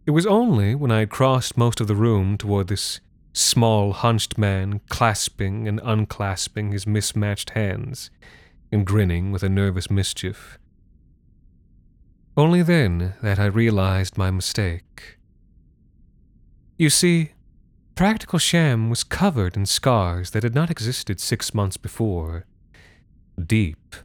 It 0.05 0.11
was 0.11 0.25
only 0.25 0.75
when 0.75 0.91
I 0.91 0.99
had 0.99 1.09
crossed 1.09 1.57
most 1.57 1.81
of 1.81 1.87
the 1.87 1.95
room 1.95 2.37
toward 2.37 2.67
this 2.67 2.99
small, 3.39 3.93
hunched 3.93 4.37
man 4.37 4.81
clasping 4.89 5.67
and 5.67 5.79
unclasping 5.81 6.71
his 6.71 6.85
mismatched 6.85 7.51
hands 7.51 8.11
and 8.71 8.85
grinning 8.85 9.31
with 9.31 9.43
a 9.43 9.49
nervous 9.49 9.89
mischief. 9.89 10.59
Only 12.37 12.61
then 12.61 13.15
that 13.21 13.39
I 13.39 13.45
realized 13.45 14.17
my 14.17 14.31
mistake. 14.31 15.17
You 16.77 16.89
see, 16.89 17.31
Practical 17.95 18.39
Sham 18.39 18.89
was 18.89 19.03
covered 19.03 19.57
in 19.57 19.65
scars 19.65 20.31
that 20.31 20.43
had 20.43 20.55
not 20.55 20.71
existed 20.71 21.19
six 21.19 21.53
months 21.53 21.75
before. 21.75 22.45
Deep, 23.45 23.95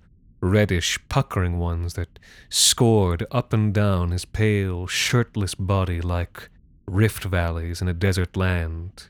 reddish, 0.40 0.98
puckering 1.08 1.58
ones 1.58 1.94
that 1.94 2.18
scored 2.48 3.24
up 3.30 3.52
and 3.52 3.72
down 3.72 4.10
his 4.10 4.24
pale, 4.24 4.88
shirtless 4.88 5.54
body 5.54 6.00
like 6.00 6.50
rift 6.86 7.24
valleys 7.24 7.80
in 7.80 7.88
a 7.88 7.94
desert 7.94 8.36
land. 8.36 9.08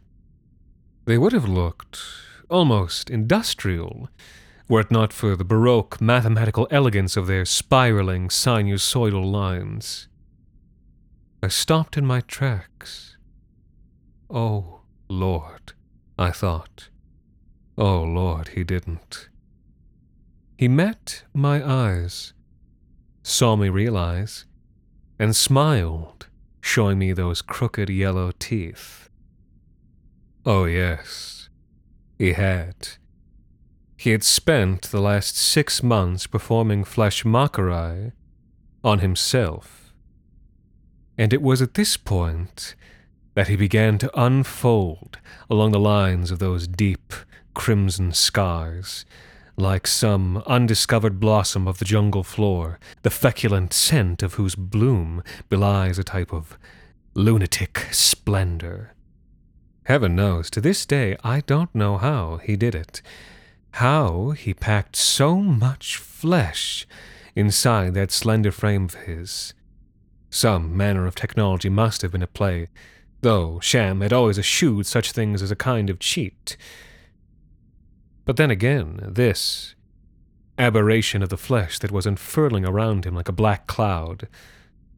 They 1.07 1.19
would 1.19 1.33
have 1.33 1.49
looked 1.49 2.01
almost 2.49 3.11
industrial 3.11 4.09
were 4.69 4.81
it 4.81 4.91
not 4.91 5.13
for 5.13 5.37
the 5.37 5.45
baroque 5.45 6.01
mathematical 6.01 6.67
elegance 6.71 7.17
of 7.17 7.27
their 7.27 7.45
spiraling 7.45 8.29
sinusoidal 8.29 9.31
lines. 9.31 10.09
I 11.43 11.49
stopped 11.49 11.99
in 11.99 12.07
my 12.07 12.21
tracks. 12.21 13.19
Oh, 14.31 14.81
Lord, 15.09 15.75
I 16.19 16.31
thought. 16.31 16.89
Oh, 17.77 18.03
Lord, 18.03 18.49
he 18.49 18.65
didn't. 18.65 19.29
He 20.57 20.69
met 20.69 21.25
my 21.35 21.63
eyes, 21.63 22.33
saw 23.23 23.57
me 23.57 23.69
realize, 23.69 24.47
and 25.19 25.37
smiled, 25.37 26.29
showing 26.63 26.99
me 26.99 27.13
those 27.13 27.43
crooked 27.43 27.91
yellow 27.91 28.33
teeth. 28.39 29.04
Oh, 30.47 30.67
yes, 30.67 31.49
he 32.19 32.35
had. 32.35 32.75
He 33.97 34.11
had 34.11 34.23
spent 34.23 34.83
the 34.83 35.01
last 35.01 35.39
six 35.39 35.83
months 35.83 36.27
performing 36.27 36.85
fleshmacheri 36.85 38.13
on 38.83 38.99
himself. 38.99 39.95
And 41.17 41.33
it 41.33 41.41
was 41.41 41.63
at 41.63 41.75
this 41.75 41.97
point 41.97 42.75
that 43.35 43.49
he 43.49 43.57
began 43.57 43.97
to 43.99 44.21
unfold 44.21 45.19
along 45.49 45.73
the 45.73 45.81
lines 45.81 46.31
of 46.31 46.41
those 46.41 46.69
deep 46.69 47.15
crimson 47.55 48.13
scars, 48.13 49.07
like 49.57 49.87
some 49.87 50.39
undiscovered 50.47 51.19
blossom 51.19 51.67
of 51.67 51.79
the 51.79 51.85
jungle 51.85 52.23
floor, 52.23 52.79
the 53.03 53.11
feculent 53.11 53.73
scent 53.73 54.23
of 54.23 54.35
whose 54.35 54.57
bloom 54.57 55.23
belies 55.49 55.99
a 55.99 56.05
type 56.05 56.33
of 56.33 56.59
lunatic 57.15 57.87
splendor. 57.93 58.94
Heaven 59.85 60.17
knows, 60.17 60.51
to 60.51 60.61
this 60.61 60.87
day, 60.87 61.17
I 61.23 61.41
don't 61.41 61.75
know 61.75 61.99
how 61.99 62.39
he 62.39 62.57
did 62.57 62.75
it 62.75 63.03
how 63.75 64.31
he 64.31 64.55
packed 64.55 64.95
so 64.95 65.37
much 65.37 65.97
flesh 65.97 66.87
inside 67.35 67.93
that 67.93 68.13
slender 68.13 68.53
frame 68.53 68.85
of 68.85 68.95
his. 68.95 69.53
Some 70.31 70.77
manner 70.77 71.07
of 71.07 71.17
technology 71.17 71.69
must 71.69 72.03
have 72.03 72.13
been 72.13 72.23
at 72.23 72.35
play, 72.35 72.69
though 73.23 73.59
Sham 73.59 74.01
had 74.01 74.13
always 74.13 74.39
eschewed 74.39 74.87
such 74.87 75.11
things 75.11 75.43
as 75.43 75.51
a 75.51 75.57
kind 75.57 75.91
of 75.91 75.99
cheat. 75.99 76.57
But 78.25 78.37
then 78.37 78.51
again, 78.51 79.01
this 79.09 79.75
aberration 80.57 81.21
of 81.21 81.31
the 81.31 81.37
flesh 81.37 81.81
that 81.81 81.91
was 81.91 82.07
unfurling 82.07 82.65
around 82.65 83.05
him 83.05 83.17
like 83.17 83.29
a 83.29 83.33
black 83.33 83.67
cloud 83.67 84.29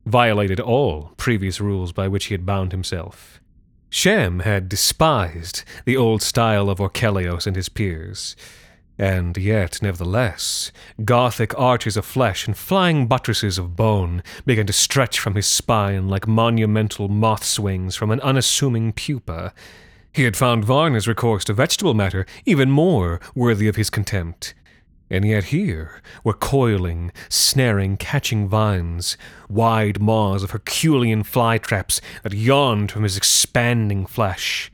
violated 0.05 0.61
all 0.61 1.15
previous 1.17 1.63
rules 1.63 1.93
by 1.93 2.09
which 2.09 2.27
he 2.27 2.35
had 2.35 2.45
bound 2.45 2.73
himself. 2.73 3.41
Sham 3.89 4.41
had 4.41 4.69
despised 4.69 5.65
the 5.85 5.97
old 5.97 6.23
style 6.23 6.69
of 6.69 6.79
Orchelios 6.79 7.47
and 7.47 7.57
his 7.57 7.69
peers. 7.69 8.37
And 8.99 9.37
yet, 9.37 9.83
nevertheless, 9.83 10.73
Gothic 11.05 11.57
arches 11.59 11.97
of 11.97 12.07
flesh 12.07 12.47
and 12.47 12.57
flying 12.57 13.07
buttresses 13.07 13.59
of 13.59 13.77
bone 13.77 14.23
began 14.47 14.67
to 14.67 14.73
stretch 14.73 15.19
from 15.19 15.35
his 15.35 15.47
spine 15.47 16.09
like 16.09 16.27
monumental 16.27 17.09
moth 17.09 17.59
wings 17.59 17.95
from 17.95 18.11
an 18.11 18.21
unassuming 18.21 18.93
pupa. 18.93 19.53
He 20.13 20.25
had 20.25 20.37
found 20.37 20.65
Varna's 20.65 21.07
recourse 21.07 21.45
to 21.45 21.53
vegetable 21.53 21.93
matter 21.93 22.25
even 22.47 22.71
more 22.71 23.21
worthy 23.35 23.69
of 23.69 23.77
his 23.77 23.91
contempt. 23.91 24.55
And 25.09 25.25
yet 25.25 25.45
here 25.45 26.03
were 26.25 26.33
coiling, 26.33 27.13
snaring, 27.29 27.97
catching 27.97 28.49
vines, 28.49 29.17
wide 29.49 30.01
maws 30.01 30.43
of 30.43 30.51
Herculean 30.51 31.23
fly 31.23 31.59
traps 31.59 32.01
that 32.23 32.33
yawned 32.33 32.91
from 32.91 33.05
his 33.05 33.17
expanding 33.17 34.07
flesh. 34.07 34.71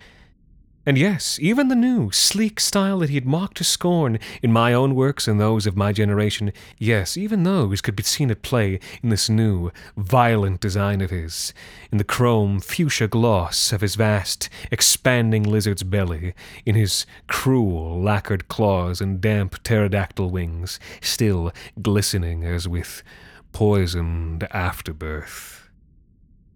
And 0.85 0.99
yes, 0.99 1.38
even 1.40 1.68
the 1.68 1.77
new, 1.77 2.11
sleek 2.11 2.59
style 2.59 2.99
that 2.99 3.09
he 3.09 3.14
had 3.14 3.25
mocked 3.25 3.59
to 3.59 3.64
scorn 3.64 4.18
in 4.42 4.53
my 4.53 4.73
own 4.73 4.97
works 4.97 5.29
and 5.29 5.40
those 5.40 5.64
of 5.64 5.77
my 5.77 5.92
generation, 5.92 6.53
yes, 6.77 7.16
even 7.16 7.45
those 7.45 7.81
could 7.81 7.95
be 7.95 8.03
seen 8.03 8.33
at 8.33 8.42
play 8.42 8.81
in 9.01 9.09
this 9.09 9.31
new, 9.31 9.71
violent 9.97 10.61
design 10.61 11.01
of 11.01 11.11
his, 11.11 11.55
in 11.92 11.99
the 11.99 12.05
chrome 12.05 12.59
fuchsia 12.59 13.07
gloss 13.07 13.73
of 13.73 13.81
his 13.81 13.95
vast, 13.95 14.49
expanding 14.73 15.45
lizard's 15.45 15.85
belly, 15.85 16.35
in 16.66 16.75
his 16.75 17.07
cruel, 17.29 18.03
lacquered 18.03 18.49
claws 18.49 19.01
and 19.01 19.21
damp 19.21 19.62
pterodactyl 19.62 20.31
wings, 20.31 20.81
still 21.01 21.53
glistening 21.81 22.45
as 22.45 22.66
with 22.66 23.05
poisoned 23.53 24.49
afterbirth. 24.51 25.62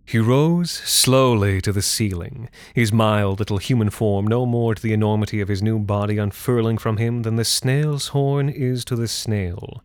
He 0.08 0.20
rose 0.20 0.70
slowly 0.70 1.60
to 1.62 1.72
the 1.72 1.82
ceiling, 1.82 2.48
his 2.72 2.92
mild 2.92 3.40
little 3.40 3.58
human 3.58 3.90
form 3.90 4.24
no 4.24 4.46
more 4.46 4.72
to 4.72 4.80
the 4.80 4.92
enormity 4.92 5.40
of 5.40 5.48
his 5.48 5.64
new 5.64 5.80
body 5.80 6.16
unfurling 6.16 6.78
from 6.78 6.98
him 6.98 7.22
than 7.22 7.34
the 7.34 7.44
snail's 7.44 8.08
horn 8.08 8.48
is 8.48 8.84
to 8.84 8.94
the 8.94 9.08
snail. 9.08 9.82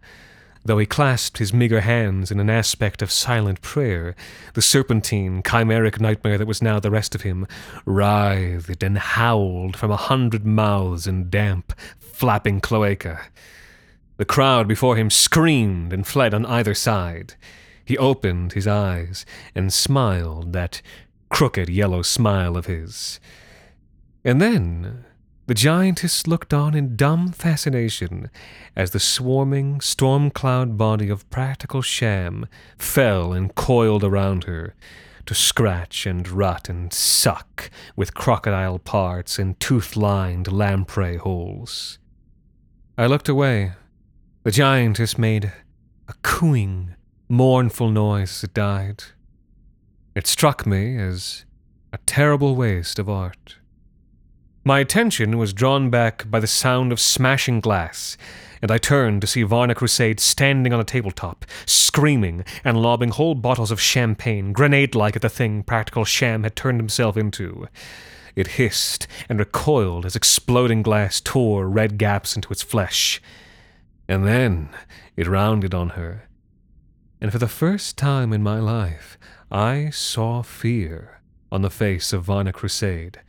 Though 0.63 0.77
he 0.77 0.86
clasped 0.86 1.39
his 1.39 1.55
meagre 1.55 1.81
hands 1.81 2.29
in 2.29 2.39
an 2.39 2.51
aspect 2.51 3.01
of 3.01 3.10
silent 3.10 3.63
prayer, 3.63 4.15
the 4.53 4.62
serpentine, 4.62 5.41
chimeric 5.41 5.99
nightmare 5.99 6.38
that 6.38 6.47
was 6.47 6.62
now 6.62 6.79
the 6.79 6.91
rest 6.91 7.15
of 7.15 7.23
him 7.23 7.47
writhed 7.84 8.84
and 8.84 8.99
howled 8.99 9.75
from 9.75 9.89
a 9.89 9.97
hundred 9.97 10.45
mouths 10.45 11.07
in 11.07 11.31
damp, 11.31 11.73
flapping 11.97 12.62
cloaca. 12.62 13.21
The 14.17 14.25
crowd 14.25 14.67
before 14.67 14.97
him 14.97 15.10
screamed 15.10 15.91
and 15.91 16.05
fled 16.05 16.36
on 16.36 16.45
either 16.45 16.75
side. 16.75 17.34
He 17.91 17.97
opened 17.97 18.54
his 18.54 18.67
eyes 18.67 19.25
and 19.54 19.73
smiled 19.73 20.54
that 20.54 20.82
crooked 21.27 21.67
yellow 21.67 22.01
smile 22.04 22.56
of 22.56 22.67
his. 22.67 23.19
And 24.23 24.41
then 24.41 25.04
the 25.47 25.54
giantess 25.54 26.25
looked 26.25 26.54
on 26.54 26.73
in 26.73 26.95
dumb 26.95 27.34
fascination 27.34 28.32
as 28.77 28.91
the 28.91 28.99
swarming, 29.01 29.82
storm 29.82 30.32
cloud 30.32 30.77
body 30.77 31.10
of 31.10 31.30
practical 31.30 31.82
sham 31.82 32.47
fell 32.77 33.34
and 33.34 33.54
coiled 33.56 34.06
around 34.06 34.45
her 34.45 34.73
to 35.25 35.36
scratch 35.36 36.06
and 36.06 36.30
rut 36.30 36.69
and 36.69 36.93
suck 36.93 37.69
with 37.97 38.13
crocodile 38.13 38.80
parts 38.80 39.38
and 39.38 39.60
tooth 39.60 39.97
lined 39.97 40.49
lamprey 40.49 41.17
holes. 41.17 41.99
I 42.97 43.08
looked 43.08 43.27
away. 43.27 43.73
The 44.43 44.51
giantess 44.51 45.17
made 45.17 45.51
a 46.08 46.13
cooing, 46.23 46.95
mournful 47.32 47.89
noise 47.89 48.44
it 48.44 48.54
died. 48.54 49.06
It 50.13 50.28
struck 50.28 50.65
me 50.65 50.98
as 50.98 51.46
a 51.94 51.98
terrible 52.00 52.58
waste 52.58 53.00
of 53.00 53.08
art. 53.08 53.56
My 54.65 54.80
attention 54.80 55.38
was 55.38 55.54
drawn 55.54 55.89
back 55.89 56.30
by 56.30 56.41
the 56.41 56.46
sound 56.46 56.91
of 56.91 57.00
smashing 57.00 57.62
glass, 57.62 58.17
and 58.62 58.70
I 58.70 58.78
turned 58.78 59.22
to 59.22 59.28
see 59.28 59.44
Varna 59.44 59.74
Crusade 59.74 60.20
standing 60.20 60.74
on 60.74 60.82
a 60.82 60.84
tabletop, 60.84 61.46
screaming 61.65 62.44
and 62.65 62.82
lobbing 62.82 63.12
whole 63.12 63.36
bottles 63.36 63.72
of 63.72 63.80
champagne, 63.80 64.52
grenade 64.52 64.94
like 64.94 65.15
at 65.15 65.22
the 65.22 65.30
thing 65.30 65.63
Practical 65.63 66.04
Sham 66.04 66.44
had 66.44 66.58
turned 66.58 66.82
himself 66.82 67.15
into. 67.15 67.70
It 68.36 68.60
hissed 68.60 69.08
and 69.30 69.39
recoiled 69.39 70.06
as 70.06 70.17
exploding 70.17 70.82
glass 70.82 71.22
tore 71.22 71.70
red 71.70 71.98
gaps 71.98 72.36
into 72.36 72.52
its 72.52 72.62
flesh. 72.62 73.22
And 74.10 74.28
then 74.28 74.67
it 75.15 75.28
rounded 75.28 75.74
on 75.74 75.91
her 75.91 76.28
and 77.21 77.31
for 77.31 77.38
the 77.38 77.47
first 77.47 77.97
time 77.97 78.34
in 78.34 78.41
my 78.41 78.60
life, 78.60 79.17
I 79.51 79.91
saw 79.91 80.41
fear 80.41 81.21
on 81.51 81.62
the 81.62 81.69
face 81.69 82.13
of 82.13 82.23
Varna 82.23 82.51
Crusade. 82.51 83.19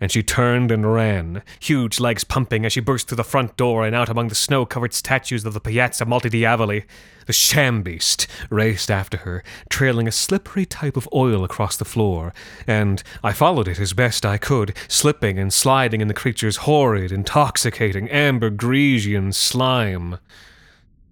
And 0.00 0.12
she 0.12 0.22
turned 0.22 0.70
and 0.70 0.92
ran, 0.92 1.42
huge 1.58 1.98
legs 1.98 2.22
pumping 2.22 2.64
as 2.64 2.72
she 2.72 2.80
burst 2.80 3.08
through 3.08 3.16
the 3.16 3.24
front 3.24 3.56
door 3.56 3.84
and 3.84 3.96
out 3.96 4.08
among 4.08 4.28
the 4.28 4.34
snow 4.34 4.64
covered 4.64 4.92
statues 4.92 5.44
of 5.44 5.54
the 5.54 5.60
Piazza 5.60 6.04
Multi 6.04 6.28
Diavoli. 6.28 6.84
The 7.26 7.32
sham 7.32 7.82
beast 7.82 8.26
raced 8.48 8.90
after 8.90 9.16
her, 9.18 9.42
trailing 9.70 10.06
a 10.06 10.12
slippery 10.12 10.66
type 10.66 10.96
of 10.96 11.08
oil 11.12 11.42
across 11.42 11.76
the 11.76 11.84
floor, 11.84 12.32
and 12.66 13.02
I 13.24 13.32
followed 13.32 13.66
it 13.66 13.80
as 13.80 13.92
best 13.92 14.24
I 14.24 14.38
could, 14.38 14.76
slipping 14.88 15.38
and 15.38 15.52
sliding 15.52 16.00
in 16.00 16.08
the 16.08 16.14
creature's 16.14 16.58
horrid, 16.58 17.10
intoxicating, 17.10 18.08
amber 18.10 18.50
Grecian 18.50 19.32
slime. 19.32 20.18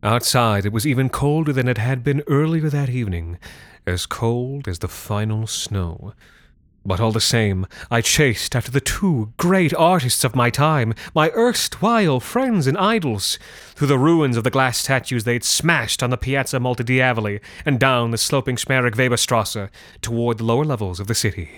Outside, 0.07 0.65
it 0.65 0.73
was 0.73 0.87
even 0.87 1.09
colder 1.09 1.53
than 1.53 1.67
it 1.67 1.79
had 1.79 2.05
been 2.05 2.23
earlier 2.29 2.71
that 2.71 2.89
evening, 2.89 3.41
as 3.89 4.07
cold 4.07 4.69
as 4.69 4.79
the 4.79 4.87
final 4.87 5.49
snow. 5.49 6.15
But 6.85 7.01
all 7.01 7.11
the 7.11 7.21
same, 7.21 7.67
I 7.91 8.03
chased 8.03 8.55
after 8.55 8.71
the 8.71 8.81
two 8.81 9.33
great 9.37 9.75
artists 9.75 10.23
of 10.23 10.37
my 10.37 10.49
time, 10.49 10.95
my 11.13 11.31
erstwhile 11.31 12.21
friends 12.21 12.69
and 12.69 12.79
idols, 12.79 13.41
through 13.75 13.89
the 13.89 13.99
ruins 13.99 14.37
of 14.37 14.45
the 14.45 14.51
glass 14.51 14.79
statues 14.79 15.25
they 15.25 15.33
had 15.33 15.43
smashed 15.43 16.05
on 16.05 16.11
the 16.11 16.17
Piazza 16.17 16.61
Diavoli 16.61 17.41
and 17.65 17.81
down 17.81 18.13
the 18.13 18.17
sloping 18.17 18.55
Schmerich 18.55 18.95
Weberstrasse 18.95 19.71
toward 20.03 20.39
the 20.39 20.45
lower 20.45 20.65
levels 20.65 21.01
of 21.01 21.09
the 21.09 21.17
city. 21.17 21.51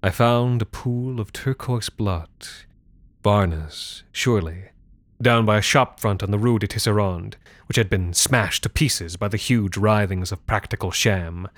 I 0.00 0.10
found 0.10 0.62
a 0.62 0.64
pool 0.64 1.18
of 1.18 1.32
turquoise 1.32 1.90
blood. 1.90 2.28
Varna's, 3.24 4.04
surely 4.12 4.69
down 5.22 5.44
by 5.44 5.58
a 5.58 5.62
shop 5.62 6.00
front 6.00 6.22
on 6.22 6.30
the 6.30 6.38
Rue 6.38 6.58
de 6.58 6.66
Tisserand, 6.66 7.34
which 7.66 7.76
had 7.76 7.90
been 7.90 8.14
smashed 8.14 8.62
to 8.62 8.68
pieces 8.68 9.16
by 9.16 9.28
the 9.28 9.36
huge 9.36 9.74
writhings 9.74 10.32
of 10.32 10.46
practical 10.46 10.90
sham. 10.90 11.48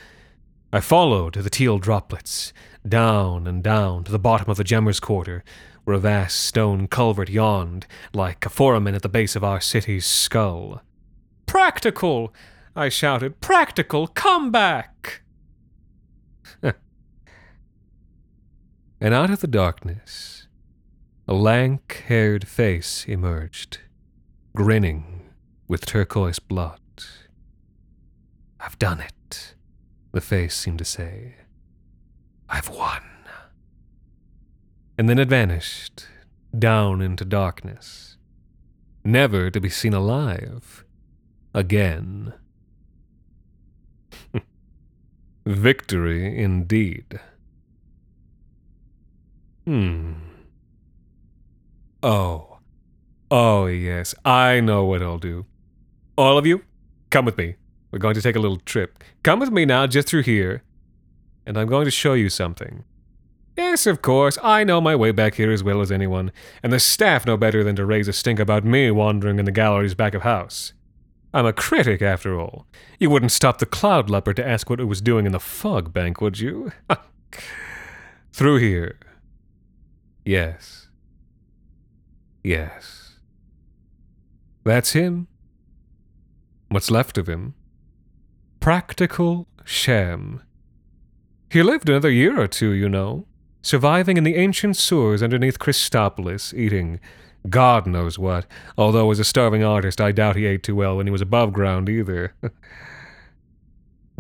I 0.73 0.81
followed 0.81 1.35
the 1.35 1.51
teal 1.51 1.79
droplets, 1.79 2.53
down 2.87 3.47
and 3.47 3.63
down 3.63 4.05
to 4.05 4.13
the 4.13 4.19
bottom 4.19 4.51
of 4.51 4.57
the 4.57 4.65
gemmer's 4.65 5.01
quarter, 5.01 5.45
where 5.85 5.97
a 5.97 6.01
vast 6.01 6.41
stone 6.41 6.87
culvert 6.87 7.29
yawned 7.29 7.87
like 8.13 8.47
a 8.47 8.51
foramen 8.51 8.95
at 8.95 9.03
the 9.03 9.09
base 9.09 9.37
of 9.37 9.45
our 9.45 9.61
city's 9.61 10.07
skull. 10.07 10.83
Practical! 11.47 12.33
I 12.75 12.89
shouted. 12.89 13.41
Practical, 13.41 14.07
come 14.07 14.51
back! 14.51 15.23
and 16.63 16.75
out 19.15 19.31
of 19.31 19.41
the 19.41 19.47
darkness, 19.47 20.42
a 21.29 21.35
lank 21.35 22.05
haired 22.09 22.49
face 22.49 23.05
emerged, 23.07 23.79
grinning 24.57 25.31
with 25.69 25.87
turquoise 25.87 26.41
blood. 26.41 26.81
I've 28.59 28.79
done 28.79 29.01
it, 29.01 29.55
the 30.13 30.21
face 30.21 30.57
seemed 30.57 30.79
to 30.79 30.85
say. 30.85 31.37
I've 32.49 32.69
won. 32.69 33.03
And 34.99 35.09
then 35.09 35.19
it 35.19 35.29
vanished, 35.29 36.07
down 36.57 37.01
into 37.01 37.25
darkness, 37.25 38.17
never 39.05 39.51
to 39.51 39.61
be 39.61 39.69
seen 39.69 39.95
alive 39.95 40.85
again. 41.55 42.35
Victory 45.47 46.37
indeed. 46.39 47.21
Hmm. 49.65 50.32
Oh. 52.03 52.59
Oh, 53.31 53.67
yes, 53.67 54.15
I 54.25 54.61
know 54.61 54.85
what 54.85 55.03
I'll 55.03 55.19
do. 55.19 55.47
All 56.19 56.37
of 56.37 56.47
you, 56.47 56.63
come 57.11 57.25
with 57.25 57.39
me. 57.39 57.55
We're 57.91 57.99
going 57.99 58.15
to 58.15 58.23
take 58.23 58.37
a 58.37 58.41
little 58.41 58.59
trip. 58.59 59.03
Come 59.23 59.41
with 59.41 59.51
me 59.51 59.65
now, 59.65 59.87
just 59.87 60.09
through 60.09 60.25
here. 60.25 60.63
And 61.47 61.57
I'm 61.57 61.69
going 61.69 61.85
to 61.85 61.91
show 61.91 62.15
you 62.15 62.29
something. 62.29 62.85
Yes, 63.57 63.87
of 63.87 64.03
course, 64.03 64.39
I 64.43 64.65
know 64.65 64.81
my 64.81 64.97
way 64.97 65.13
back 65.13 65.35
here 65.35 65.53
as 65.53 65.63
well 65.63 65.81
as 65.81 65.93
anyone, 65.93 66.33
and 66.63 66.73
the 66.73 66.81
staff 66.81 67.27
know 67.27 67.37
better 67.37 67.63
than 67.63 67.77
to 67.77 67.85
raise 67.85 68.09
a 68.09 68.13
stink 68.13 68.41
about 68.41 68.65
me 68.65 68.91
wandering 68.91 69.39
in 69.39 69.45
the 69.45 69.51
galleries 69.51 69.95
back 69.95 70.15
of 70.15 70.23
house. 70.23 70.73
I'm 71.35 71.47
a 71.47 71.53
critic, 71.53 72.03
after 72.03 72.39
all. 72.39 72.67
You 72.99 73.11
wouldn't 73.11 73.33
stop 73.33 73.59
the 73.59 73.67
cloud 73.67 74.11
leopard 74.11 74.37
to 74.37 74.47
ask 74.47 74.69
what 74.69 74.81
it 74.81 74.85
was 74.85 75.01
doing 75.01 75.27
in 75.27 75.33
the 75.33 75.41
fog 75.41 75.93
bank, 75.93 76.21
would 76.21 76.39
you? 76.39 76.73
Through 78.33 78.59
here. 78.59 78.99
Yes. 80.25 80.89
Yes. 82.43 83.19
That's 84.65 84.93
him. 84.93 85.29
What's 86.69 86.91
left 86.91 87.19
of 87.19 87.29
him. 87.29 87.55
Practical 88.61 89.49
sham. 89.65 90.43
He 91.51 91.63
lived 91.63 91.89
another 91.89 92.11
year 92.11 92.41
or 92.41 92.47
two, 92.47 92.71
you 92.71 92.89
know, 92.89 93.27
surviving 93.61 94.17
in 94.17 94.25
the 94.25 94.37
ancient 94.37 94.77
sewers 94.77 95.23
underneath 95.23 95.59
Christopolis, 95.59 96.55
eating 96.55 96.99
God 97.49 97.87
knows 97.87 98.19
what, 98.19 98.47
although 98.79 99.11
as 99.11 99.19
a 99.19 99.25
starving 99.25 99.65
artist 99.65 100.01
I 100.01 100.13
doubt 100.13 100.37
he 100.37 100.47
ate 100.47 100.63
too 100.63 100.77
well 100.77 100.97
when 100.97 101.07
he 101.07 101.11
was 101.11 101.21
above 101.21 101.53
ground 101.53 101.89
either. 101.89 102.35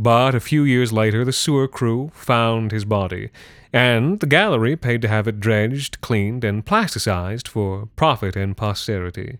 but 0.02 0.34
a 0.34 0.40
few 0.40 0.64
years 0.64 0.92
later 0.92 1.24
the 1.24 1.32
sewer 1.32 1.68
crew 1.68 2.10
found 2.12 2.72
his 2.72 2.84
body, 2.84 3.30
and 3.72 4.18
the 4.18 4.26
gallery 4.26 4.76
paid 4.76 5.00
to 5.02 5.08
have 5.08 5.28
it 5.28 5.38
dredged, 5.38 6.00
cleaned, 6.00 6.42
and 6.42 6.66
plasticized 6.66 7.46
for 7.46 7.86
profit 7.94 8.34
and 8.34 8.56
posterity. 8.56 9.38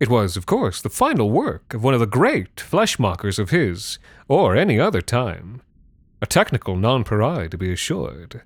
It 0.00 0.08
was, 0.08 0.36
of 0.36 0.46
course, 0.46 0.80
the 0.80 0.88
final 0.88 1.30
work 1.30 1.74
of 1.74 1.84
one 1.84 1.92
of 1.92 2.00
the 2.00 2.06
great 2.06 2.56
fleshmockers 2.56 3.38
of 3.38 3.50
his, 3.50 3.98
or 4.26 4.56
any 4.56 4.80
other 4.80 5.02
time. 5.02 5.60
A 6.22 6.26
technical 6.26 6.76
nonpareil, 6.76 7.50
to 7.50 7.58
be 7.58 7.72
assured. 7.72 8.42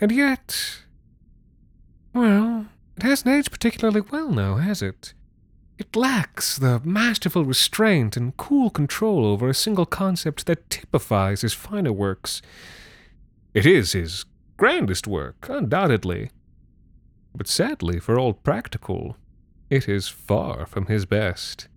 And 0.00 0.10
yet, 0.10 0.78
well, 2.14 2.66
it 2.96 3.02
hasn't 3.02 3.34
aged 3.34 3.50
particularly 3.50 4.00
well 4.00 4.30
now, 4.30 4.56
has 4.56 4.80
it? 4.80 5.12
It 5.80 5.96
lacks 5.96 6.58
the 6.58 6.78
masterful 6.84 7.46
restraint 7.46 8.14
and 8.14 8.36
cool 8.36 8.68
control 8.68 9.24
over 9.24 9.48
a 9.48 9.54
single 9.54 9.86
concept 9.86 10.44
that 10.44 10.68
typifies 10.68 11.40
his 11.40 11.54
finer 11.54 11.90
works. 11.90 12.42
It 13.54 13.64
is 13.64 13.92
his 13.92 14.26
grandest 14.58 15.06
work, 15.06 15.46
undoubtedly. 15.48 16.32
But 17.34 17.48
sadly, 17.48 17.98
for 17.98 18.18
old 18.18 18.44
Practical, 18.44 19.16
it 19.70 19.88
is 19.88 20.06
far 20.06 20.66
from 20.66 20.84
his 20.84 21.06
best. 21.06 21.68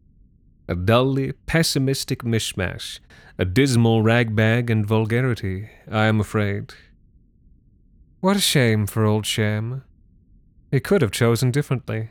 A 0.68 0.76
dully 0.76 1.32
pessimistic 1.46 2.24
mishmash, 2.24 3.00
a 3.40 3.46
dismal 3.46 4.02
ragbag 4.02 4.70
and 4.70 4.86
vulgarity, 4.86 5.70
I 5.90 6.08
am 6.08 6.20
afraid. 6.20 6.74
What 8.20 8.36
a 8.36 8.42
shame 8.42 8.86
for 8.86 9.06
old 9.06 9.26
Sham. 9.26 9.86
He 10.72 10.82
could 10.82 11.02
have 11.02 11.12
chosen 11.12 11.52
differently. 11.52 12.10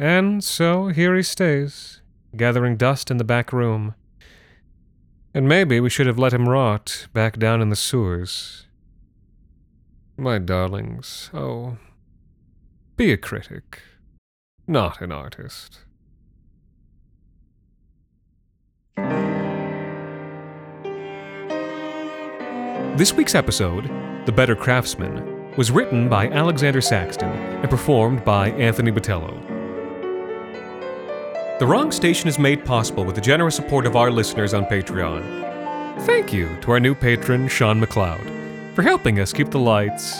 And 0.00 0.42
so 0.42 0.88
here 0.88 1.14
he 1.14 1.22
stays, 1.22 2.00
gathering 2.34 2.78
dust 2.78 3.10
in 3.10 3.18
the 3.18 3.24
back 3.24 3.52
room. 3.52 3.94
And 5.34 5.46
maybe 5.46 5.78
we 5.78 5.90
should 5.90 6.06
have 6.06 6.18
let 6.18 6.32
him 6.32 6.48
rot 6.48 7.06
back 7.12 7.38
down 7.38 7.60
in 7.60 7.68
the 7.68 7.76
sewers. 7.76 8.66
My 10.16 10.38
darlings, 10.38 11.28
oh, 11.34 11.76
be 12.96 13.12
a 13.12 13.18
critic, 13.18 13.82
not 14.66 15.02
an 15.02 15.12
artist. 15.12 15.80
This 22.96 23.12
week's 23.12 23.34
episode, 23.34 23.84
The 24.24 24.32
Better 24.32 24.56
Craftsman, 24.56 25.54
was 25.58 25.70
written 25.70 26.08
by 26.08 26.28
Alexander 26.28 26.80
Saxton 26.80 27.28
and 27.28 27.68
performed 27.68 28.24
by 28.24 28.48
Anthony 28.52 28.90
Botello. 28.90 29.59
The 31.60 31.66
Wrong 31.66 31.92
Station 31.92 32.26
is 32.26 32.38
made 32.38 32.64
possible 32.64 33.04
with 33.04 33.16
the 33.16 33.20
generous 33.20 33.54
support 33.54 33.84
of 33.84 33.94
our 33.94 34.10
listeners 34.10 34.54
on 34.54 34.64
Patreon. 34.64 36.06
Thank 36.06 36.32
you 36.32 36.56
to 36.62 36.70
our 36.70 36.80
new 36.80 36.94
patron, 36.94 37.48
Sean 37.48 37.78
McLeod, 37.78 38.74
for 38.74 38.80
helping 38.80 39.20
us 39.20 39.30
keep 39.30 39.50
the 39.50 39.58
lights, 39.58 40.18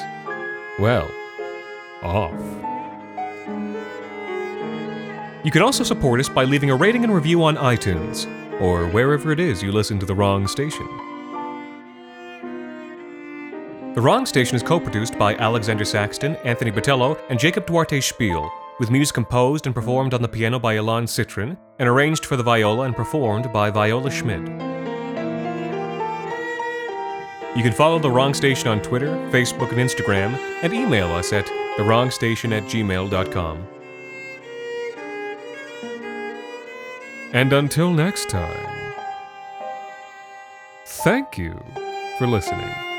well, 0.79 1.11
off. 2.03 2.38
You 5.42 5.50
can 5.50 5.62
also 5.62 5.83
support 5.83 6.20
us 6.20 6.29
by 6.29 6.44
leaving 6.44 6.68
a 6.68 6.76
rating 6.76 7.05
and 7.05 7.14
review 7.14 7.42
on 7.42 7.57
iTunes, 7.57 8.26
or 8.61 8.87
wherever 8.88 9.33
it 9.33 9.40
is 9.40 9.62
you 9.62 9.72
listen 9.72 9.98
to 9.98 10.05
The 10.05 10.14
Wrong 10.14 10.46
Station. 10.46 10.87
The 13.94 14.03
Wrong 14.03 14.26
Station 14.26 14.57
is 14.57 14.62
co 14.62 14.79
produced 14.79 15.18
by 15.18 15.37
Alexander 15.37 15.87
Saxton, 15.87 16.37
Anthony 16.44 16.70
Botello, 16.70 17.18
and 17.31 17.40
Jacob 17.40 17.64
Duarte 17.64 18.03
Spiel, 18.03 18.53
with 18.80 18.90
music 18.90 19.14
composed 19.14 19.66
and 19.66 19.74
performed 19.74 20.14
on 20.14 20.22
the 20.22 20.28
piano 20.28 20.58
by 20.58 20.74
Ilan 20.74 21.04
Citrin, 21.04 21.56
and 21.78 21.88
arranged 21.88 22.24
for 22.24 22.36
the 22.36 22.42
viola 22.42 22.86
and 22.86 22.96
performed 22.96 23.52
by 23.52 23.70
Viola 23.70 24.10
Schmidt. 24.10 24.40
You 27.56 27.62
can 27.62 27.72
follow 27.72 27.98
The 27.98 28.10
Wrong 28.10 28.32
Station 28.32 28.68
on 28.68 28.80
Twitter, 28.80 29.08
Facebook, 29.30 29.70
and 29.70 29.78
Instagram, 29.78 30.34
and 30.62 30.72
email 30.72 31.08
us 31.08 31.32
at 31.32 31.46
thewrongstation 31.76 32.52
at 32.52 32.62
gmail.com. 32.64 33.66
And 37.32 37.52
until 37.52 37.92
next 37.92 38.30
time, 38.30 38.94
thank 40.86 41.36
you 41.36 41.62
for 42.18 42.26
listening. 42.26 42.89